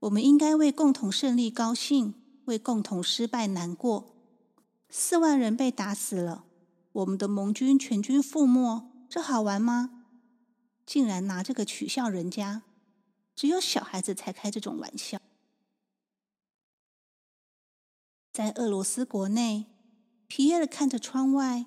[0.00, 2.14] 我们应该为共同胜利高兴，
[2.46, 4.14] 为共同失败难过。
[4.88, 6.44] 四万人被打死了，
[6.92, 10.04] 我们的盟军全军覆没，这好玩吗？
[10.84, 12.62] 竟然拿这个取笑人家！”
[13.34, 15.20] 只有小孩子才开这种玩笑。
[18.32, 19.66] 在俄罗斯国内，
[20.26, 21.66] 皮耶尔看着窗外，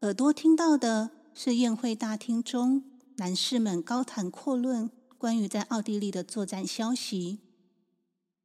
[0.00, 2.82] 耳朵听到的是宴会大厅中
[3.16, 7.38] 男士们高谈阔论关于在奥地利的作战消息，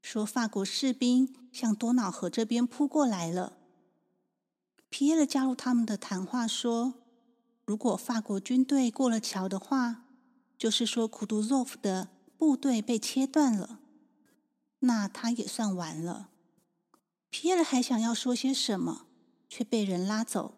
[0.01, 3.57] 说法国士兵向多瑙河这边扑过来了。
[4.89, 6.93] 皮耶尔加入他们的谈话，说
[7.65, 10.05] ：“如果法国军队过了桥的话，
[10.57, 13.79] 就是说库杜佐夫的。”部队被切断了，
[14.79, 16.29] 那他也算完了。
[17.29, 19.07] 皮埃尔还想要说些什么，
[19.49, 20.57] 却被人拉走。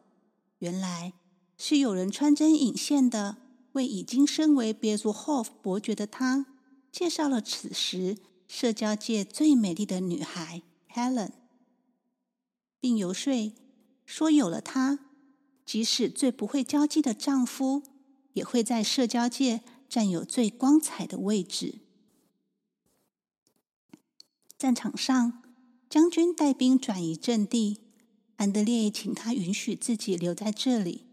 [0.59, 1.13] 原来
[1.57, 3.37] 是有人穿针引线的，
[3.73, 6.45] 为已经身为别族 Hof 伯爵的他
[6.91, 11.31] 介绍了此时社交界最美丽的女孩 Helen，
[12.79, 13.53] 并游说
[14.05, 14.99] 说有了她，
[15.65, 17.83] 即使最不会交际的丈夫，
[18.33, 19.61] 也会在社交界。
[19.89, 21.79] 占有最光彩的位置。
[24.57, 25.43] 战场上，
[25.89, 27.81] 将军带兵转移阵地，
[28.37, 31.05] 安德烈请他允许自己留在这里。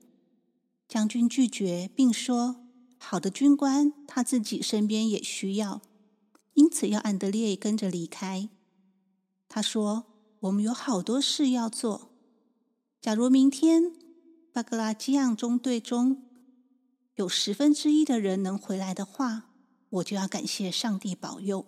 [0.88, 2.66] 将军拒绝，并说
[2.98, 5.82] ：“好的军官，他自己身边也需要，
[6.54, 8.48] 因此要安德烈跟着离开。”
[9.48, 10.04] 他说
[10.40, 12.10] ：“我们有好多事要做。
[13.00, 13.92] 假如明天
[14.52, 16.20] 巴格拉基昂中队中……”
[17.16, 19.50] 有十分之一的人能回来的话，
[19.88, 21.66] 我就要感谢上帝保佑。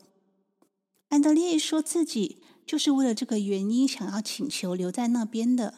[1.09, 5.75] 安德烈说自己就是为了这个原因想要请求留在那边的。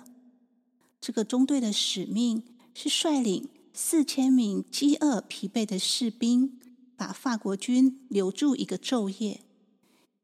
[1.01, 2.43] 这个中队的使命
[2.75, 6.59] 是率领四千名饥饿疲惫的士兵，
[6.97, 9.43] 把法国军留住一个昼夜，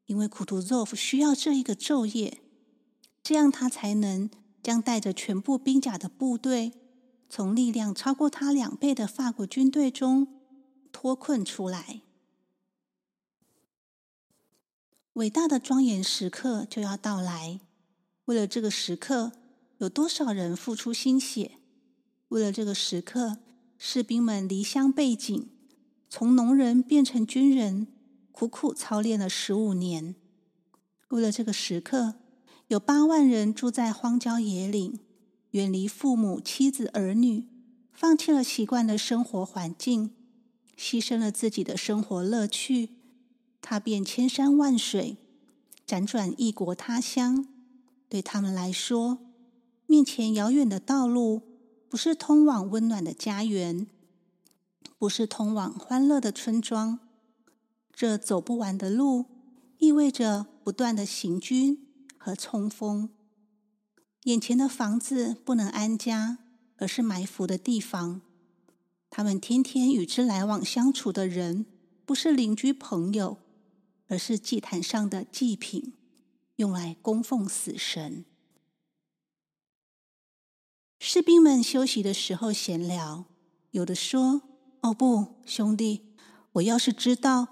[0.07, 2.39] 因为库图佐夫需要这一个昼夜，
[3.21, 4.29] 这样他才能
[4.63, 6.71] 将带着全部兵甲的部队。
[7.29, 10.27] 从力量超过他两倍的法国军队中
[10.91, 12.01] 脱困出来，
[15.13, 17.59] 伟大的庄严时刻就要到来。
[18.25, 19.31] 为了这个时刻，
[19.77, 21.59] 有多少人付出心血？
[22.29, 23.37] 为了这个时刻，
[23.77, 25.49] 士兵们离乡背井，
[26.09, 27.87] 从农人变成军人，
[28.31, 30.15] 苦苦操练了十五年。
[31.09, 32.15] 为了这个时刻，
[32.67, 34.99] 有八万人住在荒郊野岭。
[35.55, 37.47] 远离父母、妻子、儿女，
[37.93, 40.11] 放弃了习惯的生活环境，
[40.77, 42.89] 牺牲了自己的生活乐趣，
[43.61, 45.15] 踏遍千山万水，
[45.87, 47.47] 辗转异国他乡。
[48.09, 49.19] 对他们来说，
[49.85, 51.41] 面前遥远的道路，
[51.87, 53.87] 不是通往温暖的家园，
[54.97, 56.99] 不是通往欢乐的村庄。
[57.93, 59.23] 这走不完的路，
[59.77, 61.87] 意味着不断的行军
[62.17, 63.09] 和冲锋。
[64.25, 66.39] 眼前的房子不能安家，
[66.77, 68.21] 而是埋伏的地方。
[69.11, 71.67] 他们天天与之来往相处的人，
[72.07, 73.37] 不是邻居朋友，
[74.07, 75.93] 而是祭坛上的祭品，
[76.55, 78.25] 用来供奉死神。
[80.99, 83.25] 士兵们休息的时候闲聊，
[83.69, 84.41] 有的说
[84.81, 86.15] ：“哦不，兄弟，
[86.53, 87.47] 我要是知道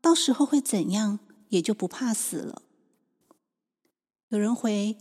[0.00, 1.18] 到时候会怎样，
[1.50, 2.62] 也就不怕死了。”
[4.30, 4.96] 有人回。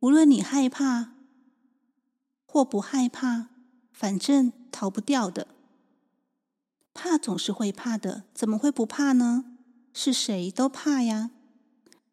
[0.00, 1.12] 无论你害怕
[2.44, 3.48] 或不害怕，
[3.92, 5.48] 反正逃不掉的。
[6.92, 9.44] 怕总是会怕的，怎么会不怕呢？
[9.92, 11.30] 是谁都怕呀！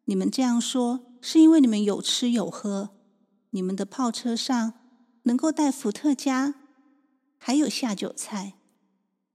[0.06, 2.90] 你们这样说，是因为你们有吃有喝，
[3.50, 4.74] 你们的炮车上
[5.24, 6.54] 能够带伏特加，
[7.38, 8.54] 还有下酒菜。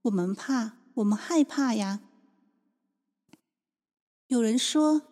[0.04, 2.02] 我们怕，我们害怕呀。
[4.28, 5.04] 有人说，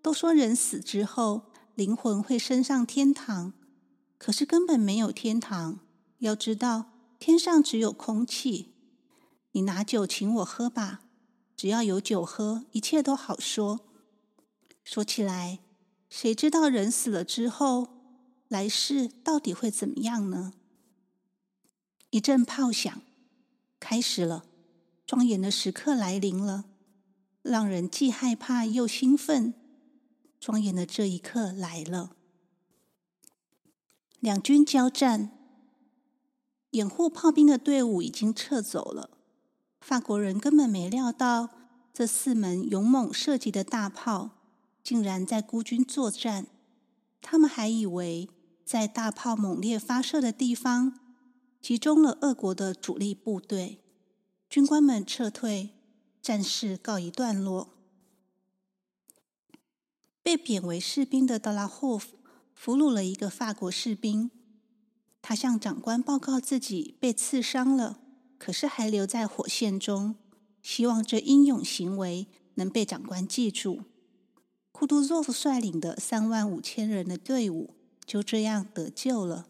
[0.00, 1.52] 都说人死之后。
[1.76, 3.52] 灵魂会升上天堂，
[4.16, 5.80] 可是根本没有天堂。
[6.20, 6.86] 要知道，
[7.18, 8.72] 天上只有空气。
[9.52, 11.02] 你拿酒请我喝吧，
[11.54, 13.80] 只要有酒喝，一切都好说。
[14.84, 15.58] 说起来，
[16.08, 17.88] 谁知道人死了之后，
[18.48, 20.54] 来世到底会怎么样呢？
[22.08, 23.02] 一阵炮响，
[23.78, 24.46] 开始了，
[25.06, 26.64] 庄严的时刻来临了，
[27.42, 29.52] 让人既害怕又兴奋。
[30.46, 32.12] 庄严的这一刻来了，
[34.20, 35.32] 两军交战，
[36.70, 39.10] 掩护炮兵的队伍已经撤走了。
[39.80, 41.50] 法国人根本没料到，
[41.92, 44.38] 这四门勇猛射击的大炮
[44.84, 46.46] 竟然在孤军作战。
[47.20, 48.28] 他们还以为
[48.64, 51.00] 在大炮猛烈发射的地方
[51.60, 53.80] 集中了俄国的主力部队，
[54.48, 55.70] 军官们撤退，
[56.22, 57.75] 战事告一段落。
[60.26, 62.18] 被贬为士兵的德拉霍夫
[62.52, 64.32] 俘虏了一个法国士兵，
[65.22, 68.00] 他向长官报告自己被刺伤了，
[68.36, 70.16] 可是还留在火线中，
[70.60, 73.82] 希望这英勇行为能被长官记住。
[74.72, 79.46] 库图佐夫率领的三万五千人的队伍就这样得救了。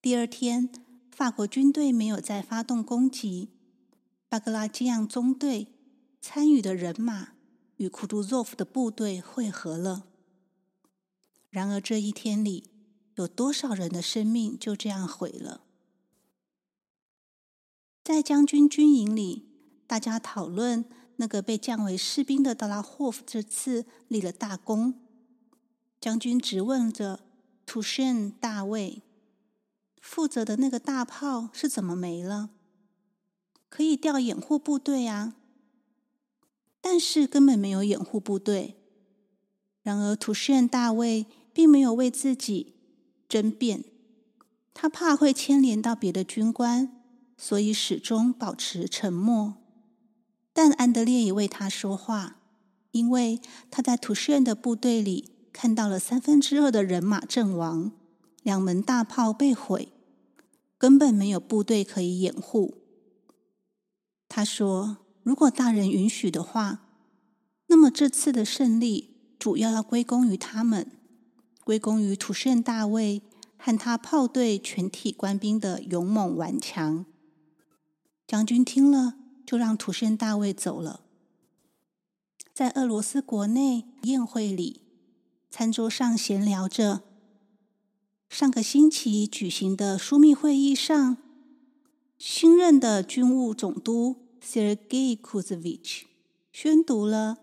[0.00, 0.70] 第二天，
[1.14, 3.50] 法国军队没有再发动攻击，
[4.30, 5.66] 巴格拉基扬中队
[6.22, 7.32] 参与的人马。
[7.80, 10.04] 与库图佐夫的部队会合了。
[11.48, 12.68] 然而这一天里，
[13.14, 15.62] 有多少人的生命就这样毁了？
[18.04, 19.48] 在将军军营里，
[19.86, 20.84] 大家讨论
[21.16, 25.00] 那个被降为士兵的德拉霍夫这次立了大功。
[25.98, 27.20] 将军直问着
[27.64, 29.00] 图什大卫
[30.02, 32.50] ：“负责的那个大炮是怎么没了？
[33.70, 35.36] 可以调掩护部队啊！”
[36.80, 38.76] 但是根本没有掩护部队。
[39.82, 42.74] 然而，图什大卫并没有为自己
[43.28, 43.84] 争辩，
[44.74, 47.02] 他怕会牵连到别的军官，
[47.36, 49.54] 所以始终保持沉默。
[50.52, 52.36] 但安德烈也为他说话，
[52.90, 57.92] 因为他在图什的部队里看到了三分之二的人马阵亡，
[58.42, 59.92] 两门大炮被毁，
[60.76, 62.74] 根本没有部队可以掩护。
[64.28, 64.98] 他说。
[65.30, 66.80] 如果大人允许的话，
[67.68, 70.90] 那么这次的胜利主要要归功于他们，
[71.62, 73.22] 归功于土圣大卫
[73.56, 77.06] 和他炮队全体官兵的勇猛顽强。
[78.26, 79.14] 将军听了，
[79.46, 81.02] 就让土圣大卫走了。
[82.52, 84.80] 在俄罗斯国内宴会里，
[85.48, 87.02] 餐桌上闲聊着
[88.28, 91.16] 上个星期举行的枢密会议上，
[92.18, 94.26] 新任的军务总督。
[94.42, 96.04] Sergei Kuzovich
[96.52, 97.38] 宣读了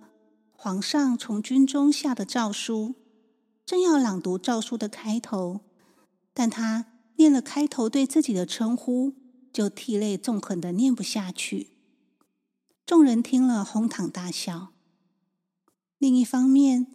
[0.51, 2.95] 皇上从军中下的诏书，
[3.65, 5.61] 正要朗读诏书的开头，
[6.33, 6.87] 但他
[7.17, 9.13] 念了开头对自己的称呼，
[9.53, 11.71] 就涕泪纵横的念不下去。
[12.85, 14.73] 众人听了哄堂大笑。
[15.97, 16.87] 另一方面，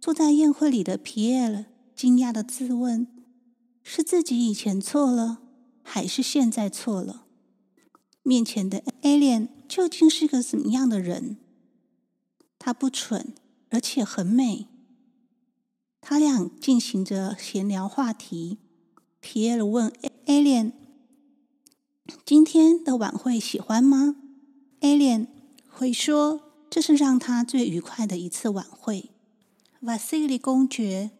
[0.00, 3.06] 坐在宴会里的皮埃尔惊讶的自问：
[3.82, 5.42] 是自己以前错了，
[5.82, 7.26] 还是现在错了？
[8.22, 11.38] 面前的 alien 究竟是个怎么样的人？
[12.58, 13.34] 他不蠢，
[13.70, 14.66] 而且很美。
[16.00, 18.58] 他俩进行着闲聊话题。
[19.20, 19.92] 皮埃尔问
[20.26, 20.72] alien：“
[22.24, 24.16] 今天的晚会喜欢吗
[24.80, 25.26] ？”alien
[25.68, 26.40] 回说，
[26.70, 29.10] 这是让他最愉快的一次晚会。
[29.80, 31.10] 瓦西里公爵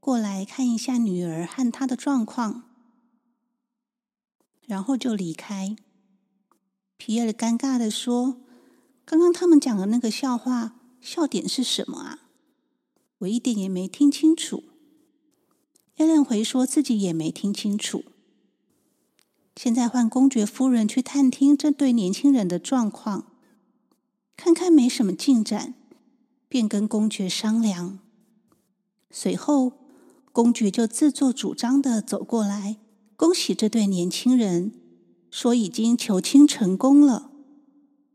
[0.00, 2.64] 过来看一下女儿和她的状况，
[4.66, 5.76] 然后就离开。
[7.00, 8.42] 皮耶尔尴尬的说
[9.06, 12.28] ：“刚刚他们讲的那个笑话，笑点是什么啊？
[13.20, 14.64] 我一点也没听清楚。”
[15.96, 18.04] 艾伦回说自己也没听清楚。
[19.56, 23.32] 现在换公爵夫人去探听这对年轻人的状况，
[24.36, 25.72] 看看没什么进展，
[26.50, 27.98] 便跟公爵商量。
[29.10, 29.72] 随后，
[30.32, 32.76] 公爵就自作主张的走过来，
[33.16, 34.72] 恭喜这对年轻人，
[35.30, 37.30] 说已经求亲成功了。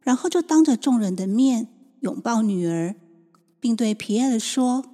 [0.02, 1.68] 然后就当着众人的面
[2.02, 2.96] 拥抱女儿，
[3.60, 4.92] 并对皮埃尔说。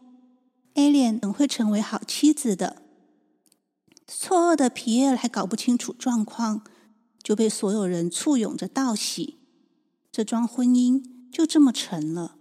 [0.74, 2.82] 艾莲等会成为好妻子的。
[4.08, 6.64] 错愕的皮耶尔还搞不清楚状况，
[7.22, 9.40] 就被所有人簇拥着道喜。
[10.14, 12.38] 这桩婚姻就这么成了。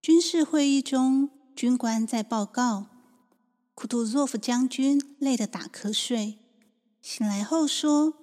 [0.00, 2.86] 军事会议中，军官在报告：
[3.74, 6.38] 库图佐夫将军累得打瞌睡。
[7.02, 8.14] 醒来后说：“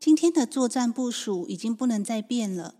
[0.00, 2.76] 今天的作战部署已经不能再变了。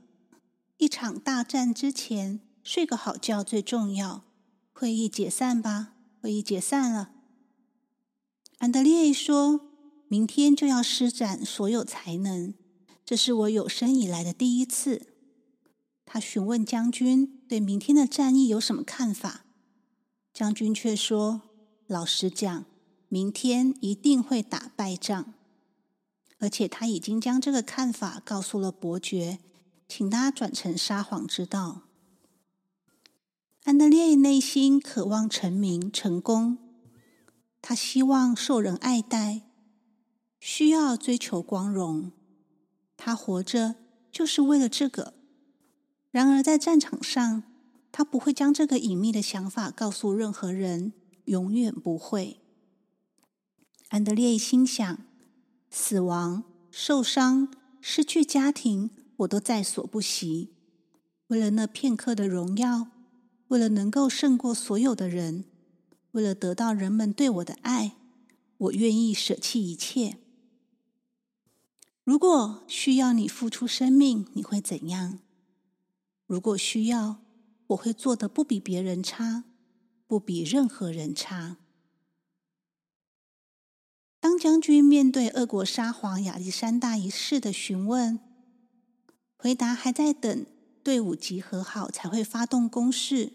[0.79, 4.25] 一场大战之前，睡个好觉最重要。”
[4.73, 5.93] 会议解散吧。
[6.21, 7.11] 会议解散了。
[8.57, 9.61] 安德烈说
[10.09, 12.55] ：“明天就要施展所有才能，
[13.05, 15.09] 这是我有生以来的第一次。”
[16.07, 19.45] 他询问将军对明天的战役有什么看法。
[20.33, 21.43] 将军却说
[21.87, 22.65] ：“老实讲，
[23.09, 25.35] 明天一定会打败仗。”
[26.39, 29.39] 而且他已经将这个看法告诉了伯爵，
[29.89, 31.83] 请他转成撒谎之道。
[33.63, 36.59] 安德烈内心渴望成名成功，
[37.63, 39.43] 他希望受人爱戴，
[40.39, 42.13] 需要追求光荣。
[42.99, 43.77] 他活着
[44.13, 45.15] 就是为了这个。
[46.11, 47.43] 然而在战场上，
[47.91, 50.93] 他不会将这个隐秘的想法告诉任何人，
[51.25, 52.44] 永远不会。
[53.95, 54.99] 安德烈心想：
[55.71, 60.51] 死亡、受伤、失去家庭，我都在所不惜。
[61.29, 62.89] 为了那片刻的荣耀。
[63.49, 65.45] 为了能够胜过所有的人，
[66.11, 67.95] 为了得到人们对我的爱，
[68.57, 70.19] 我愿意舍弃一切。
[72.03, 75.21] 如果需要你付出生命，你会怎样？
[76.27, 77.19] 如果需要，
[77.69, 79.45] 我会做的不比别人差，
[80.09, 81.59] 不比任何人差。
[84.25, 88.19] 当将军面对俄国沙皇亚历山大一世的询问，
[89.37, 90.47] 回答还在等。
[90.83, 93.33] 队伍集合好才会发动攻势。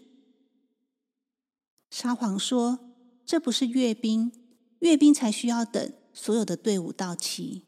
[1.90, 2.80] 沙皇说
[3.24, 4.32] ：“这不是阅兵，
[4.80, 7.62] 阅兵才需要等所有的队伍到齐。”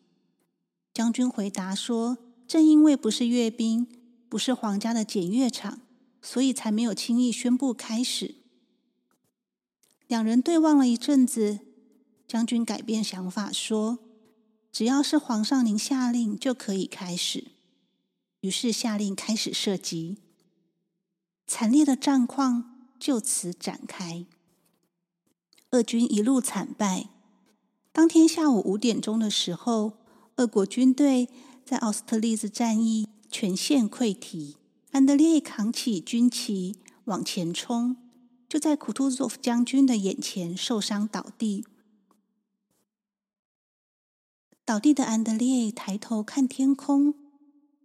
[0.92, 2.18] 将军回答说
[2.48, 3.86] ：“正因为不是阅兵，
[4.28, 5.80] 不是皇家的检阅场，
[6.20, 8.34] 所以才没有轻易宣布开始。”
[10.08, 11.60] 两人对望了一阵子，
[12.32, 13.98] 将军改变想法说
[14.72, 17.48] ：“只要是皇上您下令，就可以开始。”
[18.40, 20.16] 于是下令开始射击，
[21.46, 24.24] 惨烈的战况就此展开。
[25.72, 27.10] 俄军一路惨败。
[27.92, 29.98] 当天下午五点钟的时候，
[30.36, 31.28] 俄国军队
[31.66, 34.56] 在奥斯特利兹战役全线溃堤。
[34.92, 37.94] 安德烈扛起军旗往前冲，
[38.48, 41.66] 就在库图佐夫将军的眼前受伤倒地。
[44.64, 47.14] 倒地的安德烈抬头看天空。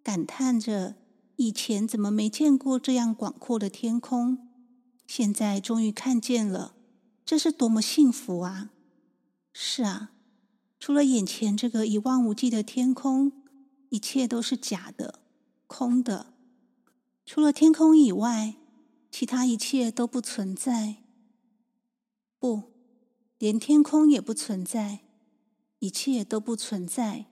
[0.04, 0.96] 感叹着
[1.36, 4.48] 以前怎么没见过这样广阔的天空，
[5.06, 6.76] 现在终于看见了，
[7.26, 8.72] 这是多么幸福啊！
[9.52, 10.12] 是啊，
[10.80, 13.34] 除了眼前这个一望无际的天空，
[13.90, 15.20] 一切都是假的、
[15.68, 16.34] 空的。
[17.26, 18.56] 除了天空以外，
[19.12, 21.04] 其他一切都不存在。
[22.40, 22.64] 不，
[23.38, 25.00] 连天空也不存在，
[25.80, 27.26] 一切都不存在。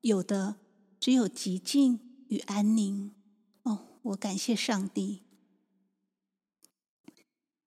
[0.00, 0.56] 有的。
[1.00, 3.12] 只有寂静与安宁。
[3.64, 5.20] 哦，我感谢上帝。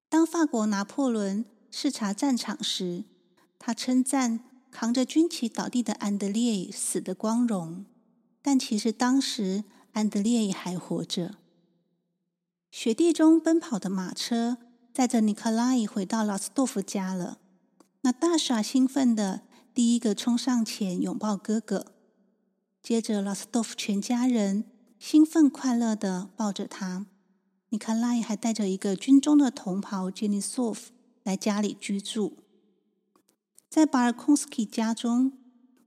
[0.09, 3.03] 当法国拿破仑视察战场时，
[3.59, 4.39] 他称赞
[4.71, 7.85] 扛着军旗倒地的安德烈死的光荣，
[8.41, 11.35] 但其实当时安德烈还活着。
[12.71, 14.57] 雪地中奔跑的马车
[14.91, 17.37] 载着尼克拉伊回到拉斯多夫家了。
[18.01, 19.43] 那大傻兴奋的
[19.77, 21.93] 第一个冲上前拥抱哥哥。
[22.81, 24.63] 接着，拉斯多夫全家人
[24.97, 27.05] 兴奋快乐的抱着他。
[27.69, 32.39] 尼卡拉还带着一个军中的同袍杰尼索夫来家里居住。
[33.69, 35.33] 在巴尔空斯基家中，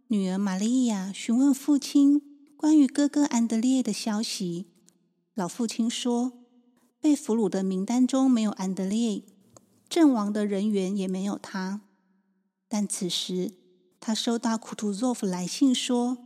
[0.06, 2.22] 女儿玛利亚询问父亲
[2.56, 4.68] 关于哥哥安德烈的消息，
[5.34, 6.30] 老父亲说，
[7.00, 9.24] 被俘虏的名单中没有安德烈，
[9.88, 11.80] 阵亡的人员也没有他。
[12.68, 13.54] 但此时，
[14.00, 16.18] 他收到库图佐夫来信说，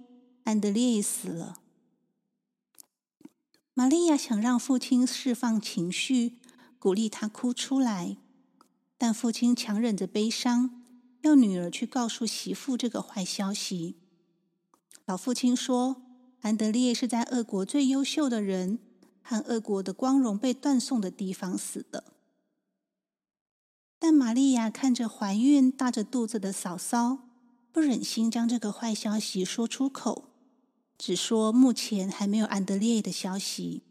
[0.45, 1.61] 安德烈死了。
[3.75, 6.39] 玛利亚想让父亲释放情绪，
[6.79, 8.17] 鼓励他哭出来，
[8.97, 10.85] 但父亲强忍着悲伤，
[11.23, 13.97] 要女儿去告诉媳妇这个坏消息。
[15.05, 16.03] 老父亲说
[16.43, 18.79] ：“安德烈是在俄国最优秀的人
[19.21, 22.05] 和俄国的光荣被断送的地方死的。”
[23.99, 27.19] 但玛利亚看着怀孕、大着肚子的嫂嫂，
[27.75, 30.27] 不忍心将这个坏消息说出口。
[30.97, 33.83] 只说目前还没有安德烈的消息。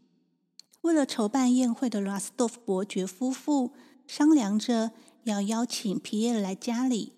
[0.80, 3.74] 为了筹办宴会的拉斯多夫伯爵夫妇
[4.06, 4.92] 商量着
[5.24, 7.12] 要邀请皮耶尔来家里。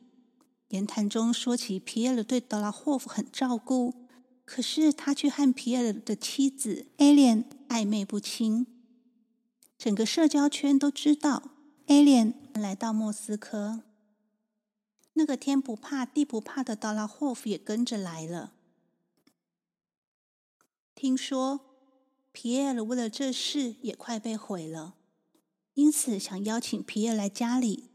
[0.71, 3.95] 言谈中说起皮耶尔对德拉霍夫很照顾，
[4.45, 8.67] 可是他却和皮耶尔的妻子艾莲暧昧不清。
[9.79, 11.53] 整个社交圈都知道
[11.87, 13.83] 艾莲来到莫斯科。
[15.19, 18.53] 那个天不怕地不怕的德拉霍夫也跟着来了。
[20.95, 21.61] 听说
[22.33, 24.95] 皮耶尔为了这事也快被毁了，
[25.73, 27.91] 因此想邀请皮耶尔来家里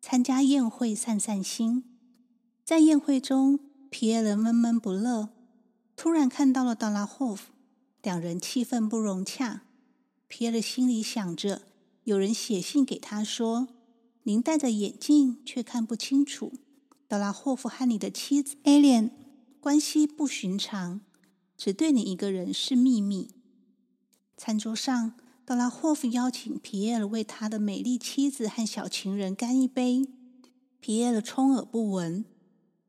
[0.00, 1.84] 参加宴会，散散心。
[2.64, 3.58] 在宴会中，
[3.90, 5.30] 皮耶尔闷闷不乐，
[5.96, 7.50] 突然看到了达拉霍夫，
[8.02, 9.62] 两人气氛不融洽。
[10.28, 11.62] 皮耶尔心里想着，
[12.04, 13.68] 有人写信给他说
[14.24, 16.52] ：“您戴着眼镜却看不清楚，
[17.08, 19.10] 德拉霍夫和你的妻子艾莲
[19.60, 21.00] 关系不寻常。”
[21.56, 23.30] 只对你一个人是秘密。
[24.36, 25.12] 餐桌上，
[25.44, 30.08] 德拉霍夫邀请皮耶尔为他的美丽妻子和小情人干一杯。
[30.80, 32.24] 皮耶尔充耳不闻。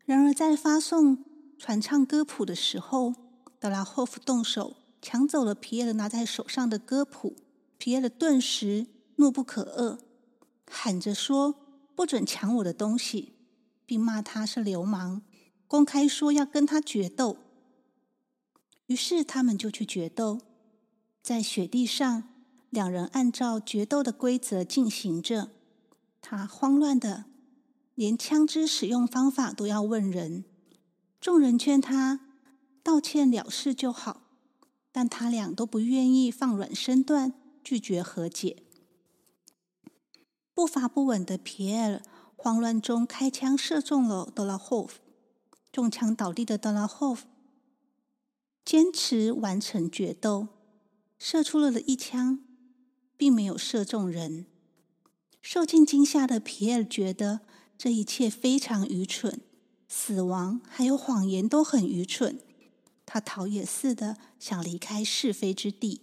[0.05, 1.23] 然而，在发送
[1.59, 3.13] 传唱歌谱的时候，
[3.59, 7.35] 德拉霍夫动手抢走了皮耶尔拿在手上的歌谱。
[7.77, 9.99] 皮耶尔顿时怒不可遏，
[10.75, 11.55] 喊着说
[11.95, 13.33] ：“不准抢我的东西！”
[13.85, 15.21] 并骂他是流氓，
[15.67, 17.37] 公开说要跟他决斗。
[18.87, 20.39] 于是他们就去决斗，
[21.21, 22.23] 在雪地上，
[22.69, 25.51] 两人按照决斗的规则进行着。
[26.21, 27.25] 他慌乱的，
[27.93, 30.43] 连枪支使用方法都要问人。
[31.21, 32.19] 众人劝他
[32.81, 34.23] 道歉了事就好，
[34.91, 38.63] 但他俩都不愿意放软身段，拒绝和解。
[40.53, 42.01] 步伐不稳的皮埃尔
[42.35, 44.99] 慌乱中开枪射中了德拉霍夫，
[45.71, 47.25] 中枪倒地的德拉霍夫。
[48.63, 50.47] 坚持完成决斗，
[51.17, 52.39] 射出了的一枪，
[53.17, 54.45] 并没有射中人。
[55.41, 57.41] 受尽惊吓的皮埃尔觉得
[57.77, 59.41] 这一切非常愚蠢，
[59.89, 62.39] 死亡还有谎言都很愚蠢。
[63.05, 66.01] 他逃也似的想离开是非之地。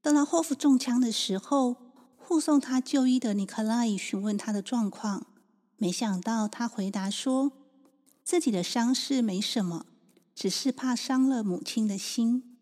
[0.00, 1.87] 德拉霍夫中枪的时候，
[2.28, 5.28] 护送他就医的尼克拉伊询问他的状况，
[5.78, 7.52] 没想到他回答说
[8.22, 9.86] 自己的伤势没什么。
[10.34, 12.58] 只是怕伤了母亲的心。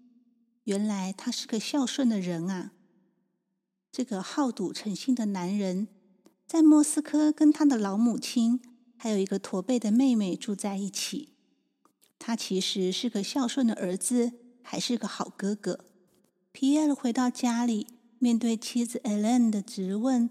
[0.64, 2.70] 原来他是个孝顺的人啊！
[3.90, 5.88] 这个好赌成性的男人，
[6.46, 8.60] 在莫斯科跟他的老母亲
[8.96, 11.30] 还有一个驼背的妹妹住在一起。
[12.20, 15.80] 他其实是个孝顺的儿子，还是个好哥哥。
[16.52, 17.88] 皮埃尔回到家里，
[18.18, 20.30] 面对妻子艾莲的质问，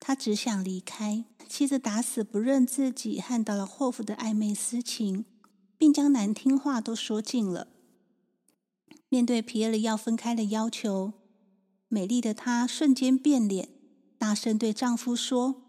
[0.00, 1.24] 他只想离开。
[1.48, 5.24] 妻子打死不认自己和到了霍夫的暧昧私情。
[5.78, 7.68] 并将难听话都说尽了。
[9.08, 11.12] 面对皮耶尔要分开的要求，
[11.86, 13.68] 美丽的她瞬间变脸，
[14.18, 15.62] 大声对丈夫说：“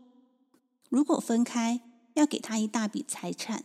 [0.89, 1.81] 如果分开，
[2.15, 3.63] 要给他一大笔财产。”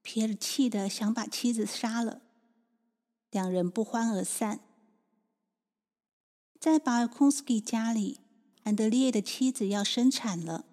[0.00, 2.22] 皮耶尔气得想把妻子杀了。
[3.30, 4.60] 两人不欢而散。
[6.60, 8.18] 在巴尔空斯基家里，
[8.64, 10.64] 安德烈的妻子要生产了。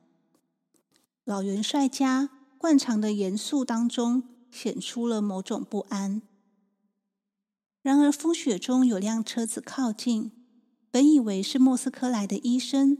[1.23, 4.23] 老元帅家惯常的严肃当中。
[4.55, 6.21] 显出了某种不安。
[7.81, 10.31] 然而，风雪中有辆车子靠近，
[10.89, 12.97] 本以为是莫斯科来的医生，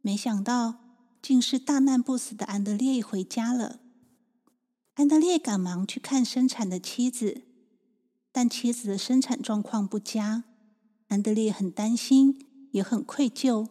[0.00, 0.76] 没想到
[1.20, 3.80] 竟是大难不死的安德烈回家了。
[4.94, 7.42] 安德烈赶忙去看生产的妻子，
[8.32, 10.44] 但妻子的生产状况不佳。
[11.12, 12.38] 安德烈很担心，
[12.70, 13.68] 也很愧疚。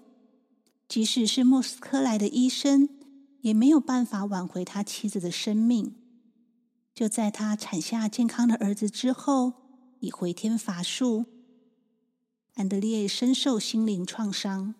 [0.87, 2.87] 即使是莫斯科来的医生，
[3.39, 5.95] 也没有办法挽回他妻子的生命。
[6.93, 9.53] 就在他产下健康的儿子之后，
[10.01, 11.25] 已回天乏术。
[12.53, 14.75] 安德烈深受心灵创伤。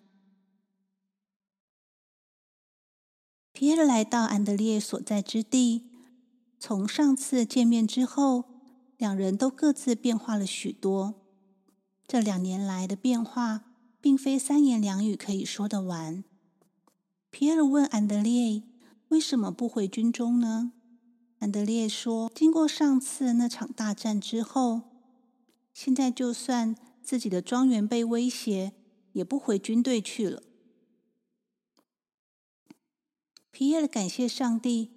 [3.50, 5.90] 皮耶来到安德烈所在之地，
[6.60, 8.44] 从上次见面之后，
[8.96, 11.21] 两人都各自变化了许多。
[12.06, 13.64] 这两年来的变化，
[14.00, 16.22] 并非三言两语可以说得完。
[17.30, 18.62] 皮埃尔问安德烈
[19.08, 20.72] ：“为什么不回军中呢？”
[21.40, 24.82] 安德烈说：“经过上次那场大战之后，
[25.72, 28.72] 现在就算自己的庄园被威胁，
[29.12, 30.42] 也不回军队去了。”
[33.50, 34.90] 皮埃尔感谢上帝，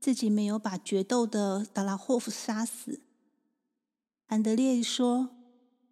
[0.00, 3.02] 自己没有把决斗的达拉霍夫杀死。
[4.28, 5.30] 安德烈说：“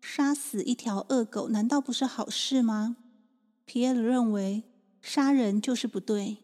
[0.01, 2.97] 杀死一条恶狗，难道不是好事吗？”
[3.65, 4.65] 皮埃尔认为。
[5.03, 6.37] 杀人就是不对。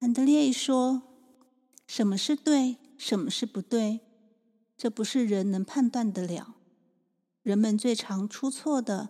[0.00, 1.02] 安德烈说
[1.88, 4.00] ：“什么是对，什么是不对，
[4.76, 6.56] 这不是人能判断得了。
[7.42, 9.08] 人们最常出错的，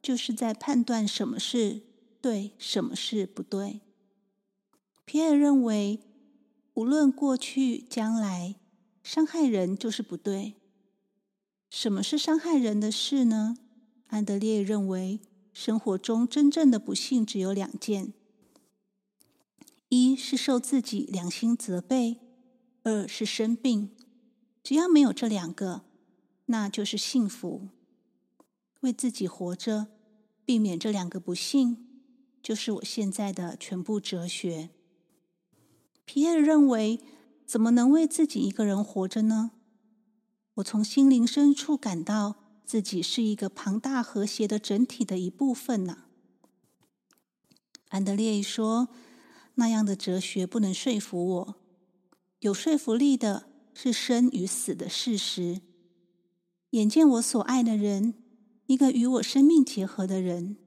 [0.00, 1.82] 就是在判断什么是
[2.20, 3.80] 对，什么是不对。”
[5.04, 5.98] 皮埃尔认为，
[6.74, 8.54] 无论过去将来，
[9.02, 10.54] 伤害人就是不对。
[11.70, 13.56] 什么是伤害人的事呢？
[14.08, 15.20] 安德烈认为。
[15.50, 18.12] 生活中真正的不幸只有两件：
[19.88, 22.20] 一是受自己良心责备，
[22.84, 23.90] 二是生病。
[24.62, 25.82] 只要没有这两个，
[26.46, 27.70] 那就是幸福。
[28.82, 29.88] 为自己活着，
[30.44, 31.88] 避免这两个不幸，
[32.40, 34.70] 就是我现在的全部哲学。
[36.04, 37.00] 皮埃尔认为，
[37.44, 39.50] 怎么能为自己一个人活着呢？
[40.58, 42.36] 我从心灵深处感到。
[42.64, 46.04] 自己是一个庞大和谐的整体的一部分呢。
[47.88, 48.90] 安德烈说
[49.56, 51.54] ：“那样的哲学不能说服我。
[52.40, 55.62] 有说服力的是生与死的事实。
[56.72, 58.12] 眼见我所爱的人，
[58.66, 60.58] 一个与我生命结合的人，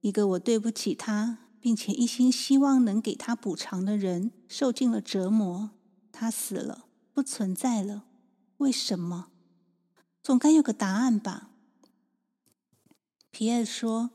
[0.00, 5.70] 一个我对不起他，并且一心希望能给他补偿的人，受尽了折磨。
[6.10, 8.05] 他死了，不存在了。
[8.58, 9.28] 为什么？”
[10.22, 11.50] 总该有个答案吧？
[13.30, 14.10] 皮埃说：“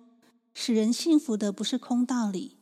[0.53, 2.57] 使人幸福的不是空道理，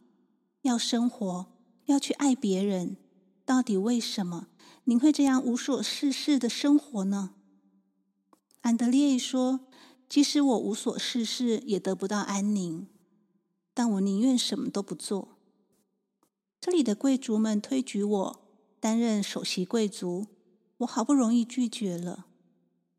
[0.62, 1.48] 要生活，
[1.86, 2.98] 要去爱别人。
[3.46, 4.50] 到底为什么
[4.84, 7.36] 您会这样无所事事的生活呢？”
[8.62, 9.62] 安德烈说
[10.08, 12.88] ：“即使我无所事事，也得不到安宁，
[13.74, 15.38] 但我宁愿什么都不做。
[16.60, 18.50] 这里的贵族们推举我
[18.80, 20.28] 担任首席贵族，
[20.80, 22.26] 我好不容易拒绝了。”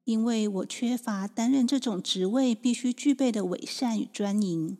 [0.04, 4.76] 因为我缺乏担任这种职位必须具备的伪善与专营，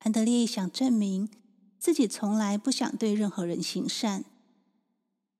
[0.00, 1.30] 安德烈想证明
[1.78, 4.24] 自己从来不想对任何人行善，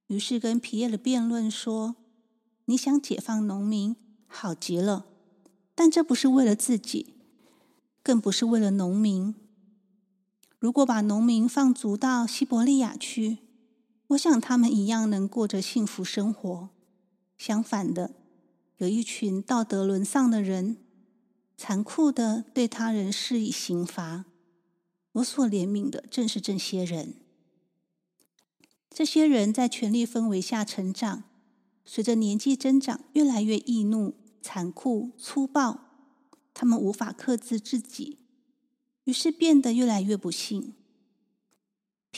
[0.07, 1.97] 于是跟皮耶的辩论说
[2.65, 5.05] ：“你想解放农民，好极了，
[5.75, 7.15] 但这不是为了自己，
[8.03, 9.35] 更不是为了农民。
[10.59, 13.39] 如果把农民放逐到西伯利亚去，
[14.09, 16.71] 我想他们一样能过着幸福生活。”
[17.37, 18.15] 相反的，
[18.79, 20.79] 有一群道德沦丧的人，
[21.57, 24.25] 残酷的对他人施以刑罚。
[25.13, 27.15] 我所怜悯的正是这些人。
[28.89, 31.25] 这些人在权力氛围下成长，
[31.85, 35.81] 随着年纪增长，越来越易怒、残酷、粗暴。
[36.55, 38.21] 他们无法克制自己，
[39.05, 40.73] 于是变得越来越不幸。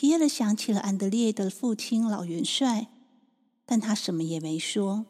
[0.01, 2.87] 皮耶尔想起了安德烈的父亲老元帅。
[3.67, 5.07] 但他什么也没说。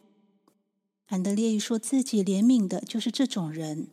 [1.09, 3.89] 安德烈说自己怜悯的就是这种人，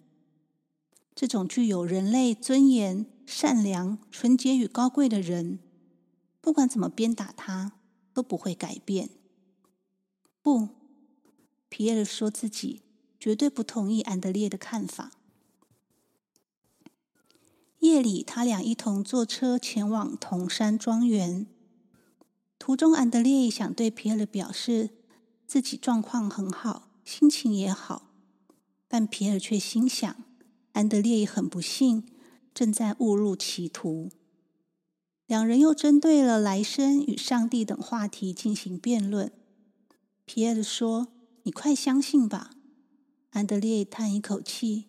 [1.14, 5.60] 这种具有人类尊严、善良、纯洁与高贵的人，
[6.40, 7.74] 不管怎么鞭打他，
[8.14, 9.10] 都不会改变。
[10.42, 10.70] 不，
[11.68, 12.84] 皮埃尔说自己
[13.20, 15.12] 绝对不同意安德烈的看法。
[17.96, 21.48] 夜里，他俩一同坐车前往铜山庄园。
[22.60, 24.90] 途中，安德烈想对皮尔表示
[25.48, 28.12] 自己状况很好，心情也好，
[28.90, 30.14] 但皮尔却心想，
[30.74, 32.04] 安德烈很不幸，
[32.54, 34.10] 正在误入歧途。
[35.26, 39.32] 两人又针对了来生与上帝等话题进行辩论。
[40.26, 41.08] 皮尔说
[41.44, 42.52] ：“你快相信吧。”
[43.32, 44.88] 安德烈叹一口气，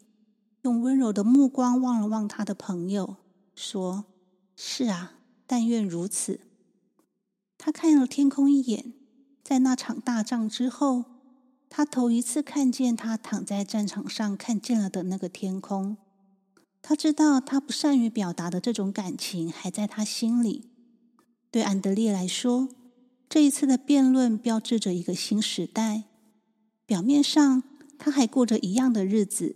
[0.66, 3.18] 用温柔的目光望了望他的朋友，
[3.54, 4.06] 说
[4.56, 5.12] ：“是啊，
[5.46, 6.40] 但愿如此。”
[7.56, 8.92] 他看了天空一眼，
[9.44, 11.04] 在那场大仗之后，
[11.68, 15.96] 他头一次看见他躺在战场上看见了的那个天空。
[16.82, 20.70] 他知道他不善于表达的这种感情还在他心里。
[21.52, 22.68] 对安德烈来说，
[23.28, 26.02] 这一次的辩论标志着一个新时代。
[26.84, 27.62] 表面上
[27.96, 29.54] 他还过着一样的日子，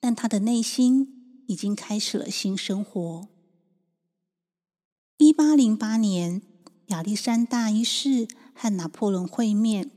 [0.00, 3.28] 但他的内心已经开始了新生活。
[5.18, 6.42] 一八零八年。
[6.90, 9.90] 亚历山大一世和拿破仑会面，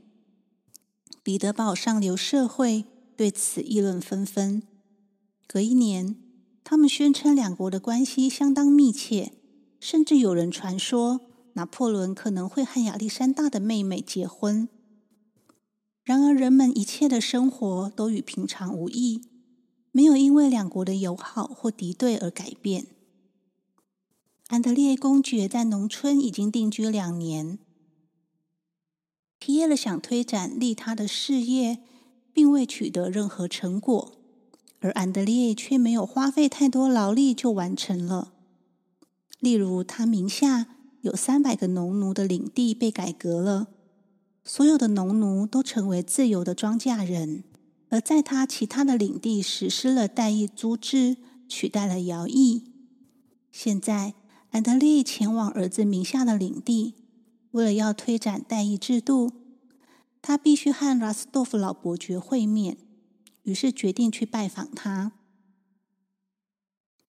[1.22, 2.84] 彼得堡上流社会
[3.16, 4.64] 对此议论纷纷。
[5.46, 6.16] 隔一年，
[6.64, 9.34] 他们宣称两国的关系相当密切，
[9.78, 11.20] 甚至有人传说
[11.52, 14.68] 拿破仑可能会和亚历山大的妹妹结婚。
[16.02, 19.22] 然而，人们一切的生活都与平常无异，
[19.92, 22.86] 没有因为两国的友好或敌对而改变。
[24.48, 27.58] 安德烈公爵在农村已经定居两年。
[29.38, 31.78] 皮耶尔想推展利他的事业，
[32.32, 34.12] 并未取得任何成果，
[34.80, 38.32] 而安德烈却没有花费太多劳力就完成了。
[39.38, 40.66] 例如，他名下
[41.00, 43.68] 有三百个农奴的领地被改革了，
[44.44, 47.44] 所有的农奴都成为自由的庄稼人；
[47.90, 52.72] 而在他其他的领地实施了代役租制，取代了徭役。
[53.52, 54.14] 现在。
[54.52, 56.96] 安德烈前往儿子名下的领地，
[57.52, 59.30] 为了要推展代议制度，
[60.20, 62.76] 他必须和拉斯多夫老伯爵会面，
[63.44, 65.12] 于是决定去拜访他。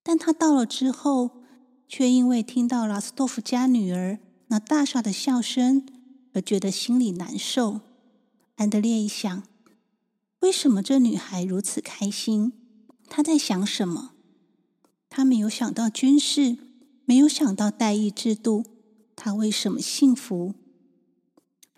[0.04, 1.42] 但他到了之后，
[1.88, 4.20] 却因为听到拉斯多夫家女儿
[4.50, 5.84] 那大傻的笑声
[6.34, 7.82] 而觉得心里难受。
[8.58, 9.42] 安德烈一想，
[10.42, 12.54] 为什么这女孩如此开心？
[13.08, 14.12] 她在想什么？
[15.10, 16.58] 她没有想到军事。
[17.04, 18.64] 没有想到代议制度，
[19.18, 20.54] 她为什么幸福？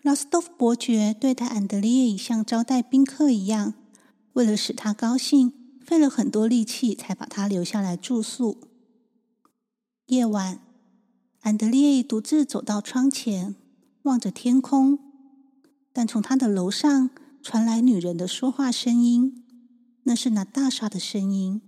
[0.02, 3.74] 拉斯托夫伯爵对待安德烈像招待宾客一样，
[4.34, 5.52] 为了使他高兴，
[5.84, 8.68] 费了很多力气才把他留下来住宿。
[10.06, 10.60] 夜晚，
[11.40, 13.56] 安德烈独自走到窗前，
[14.02, 14.98] 望着天空，
[15.92, 17.10] 但从他的楼上
[17.44, 19.44] 传来女人的说话声音，
[20.04, 21.60] 那是那大傻的声音。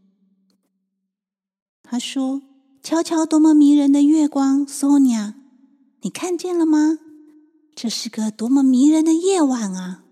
[1.84, 2.42] 他说。
[2.82, 5.34] 瞧瞧，多么迷人的月光，，Sonia，，
[6.02, 7.00] 你看见了吗？
[7.74, 10.04] 这是个多么迷人的夜晚啊！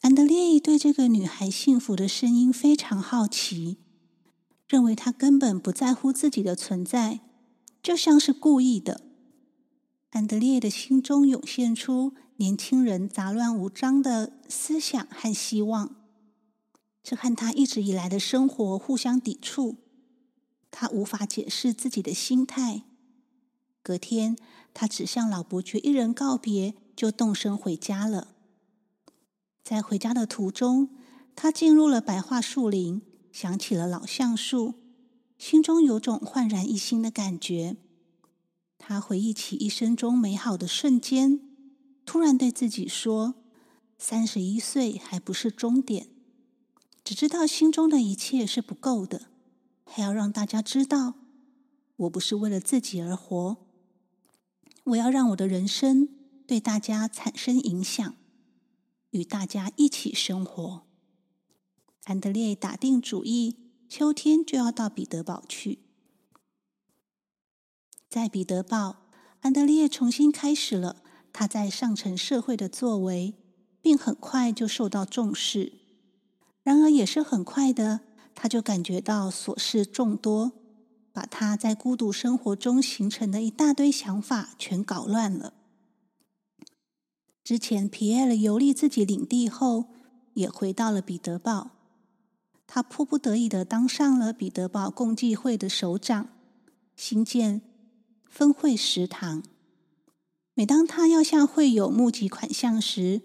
[0.00, 3.76] 安德烈对这个女孩幸福的声音非常好奇，
[4.66, 7.20] 认为她根本不在乎自己的存在，
[7.80, 9.02] 就像是故意的。
[10.10, 15.94] 安德烈的心中涌现出年轻人杂乱无章的思想和希望，
[17.02, 19.76] 这和他一直以来的生活互相抵触。
[20.72, 22.82] 他无法解释自己的心态。
[23.84, 24.36] 隔天，
[24.72, 28.34] 他只向老伯爵一人告别，就动身回家了。
[29.62, 30.88] 在回家的途中，
[31.36, 34.74] 他进入了白桦树林，想起了老橡树，
[35.38, 37.76] 心中有种焕然一新的感觉。
[38.76, 41.40] 他回忆起一生中美好的瞬间，
[42.04, 43.34] 突然对自己说
[43.98, 46.08] ：“三十一岁还不是终点，
[47.02, 49.28] 只知道心中的一切是不够的。”
[49.86, 51.14] 还要让大家知道，
[51.96, 53.58] 我不是为了自己而活。
[54.84, 56.08] 我要让我的人生
[56.46, 58.14] 对大家产生影响，
[59.10, 60.82] 与大家一起生活。
[62.04, 63.56] 安德烈打定主意，
[63.88, 65.78] 秋天就要到彼得堡去。
[68.08, 69.06] 在彼得堡，
[69.42, 71.03] 安德烈重新开始了
[71.34, 73.34] 他在上层社会的作为，
[73.82, 75.72] 并很快就受到重视。
[76.62, 78.00] 然而，也是很快的。
[78.36, 80.52] 他就感觉到琐事众多，
[81.12, 85.54] 把他在孤独生活中形成的一大堆想法全搞乱了。
[87.42, 89.86] 之前皮埃尔游历自己领地后，
[90.34, 91.72] 也回到了彼得堡。
[92.66, 96.28] 他迫不得已的当上了彼得堡共济会的首长，
[96.94, 97.60] 新建
[98.28, 99.42] 分会食堂。
[100.54, 103.22] 每当他要向会友募集款项时，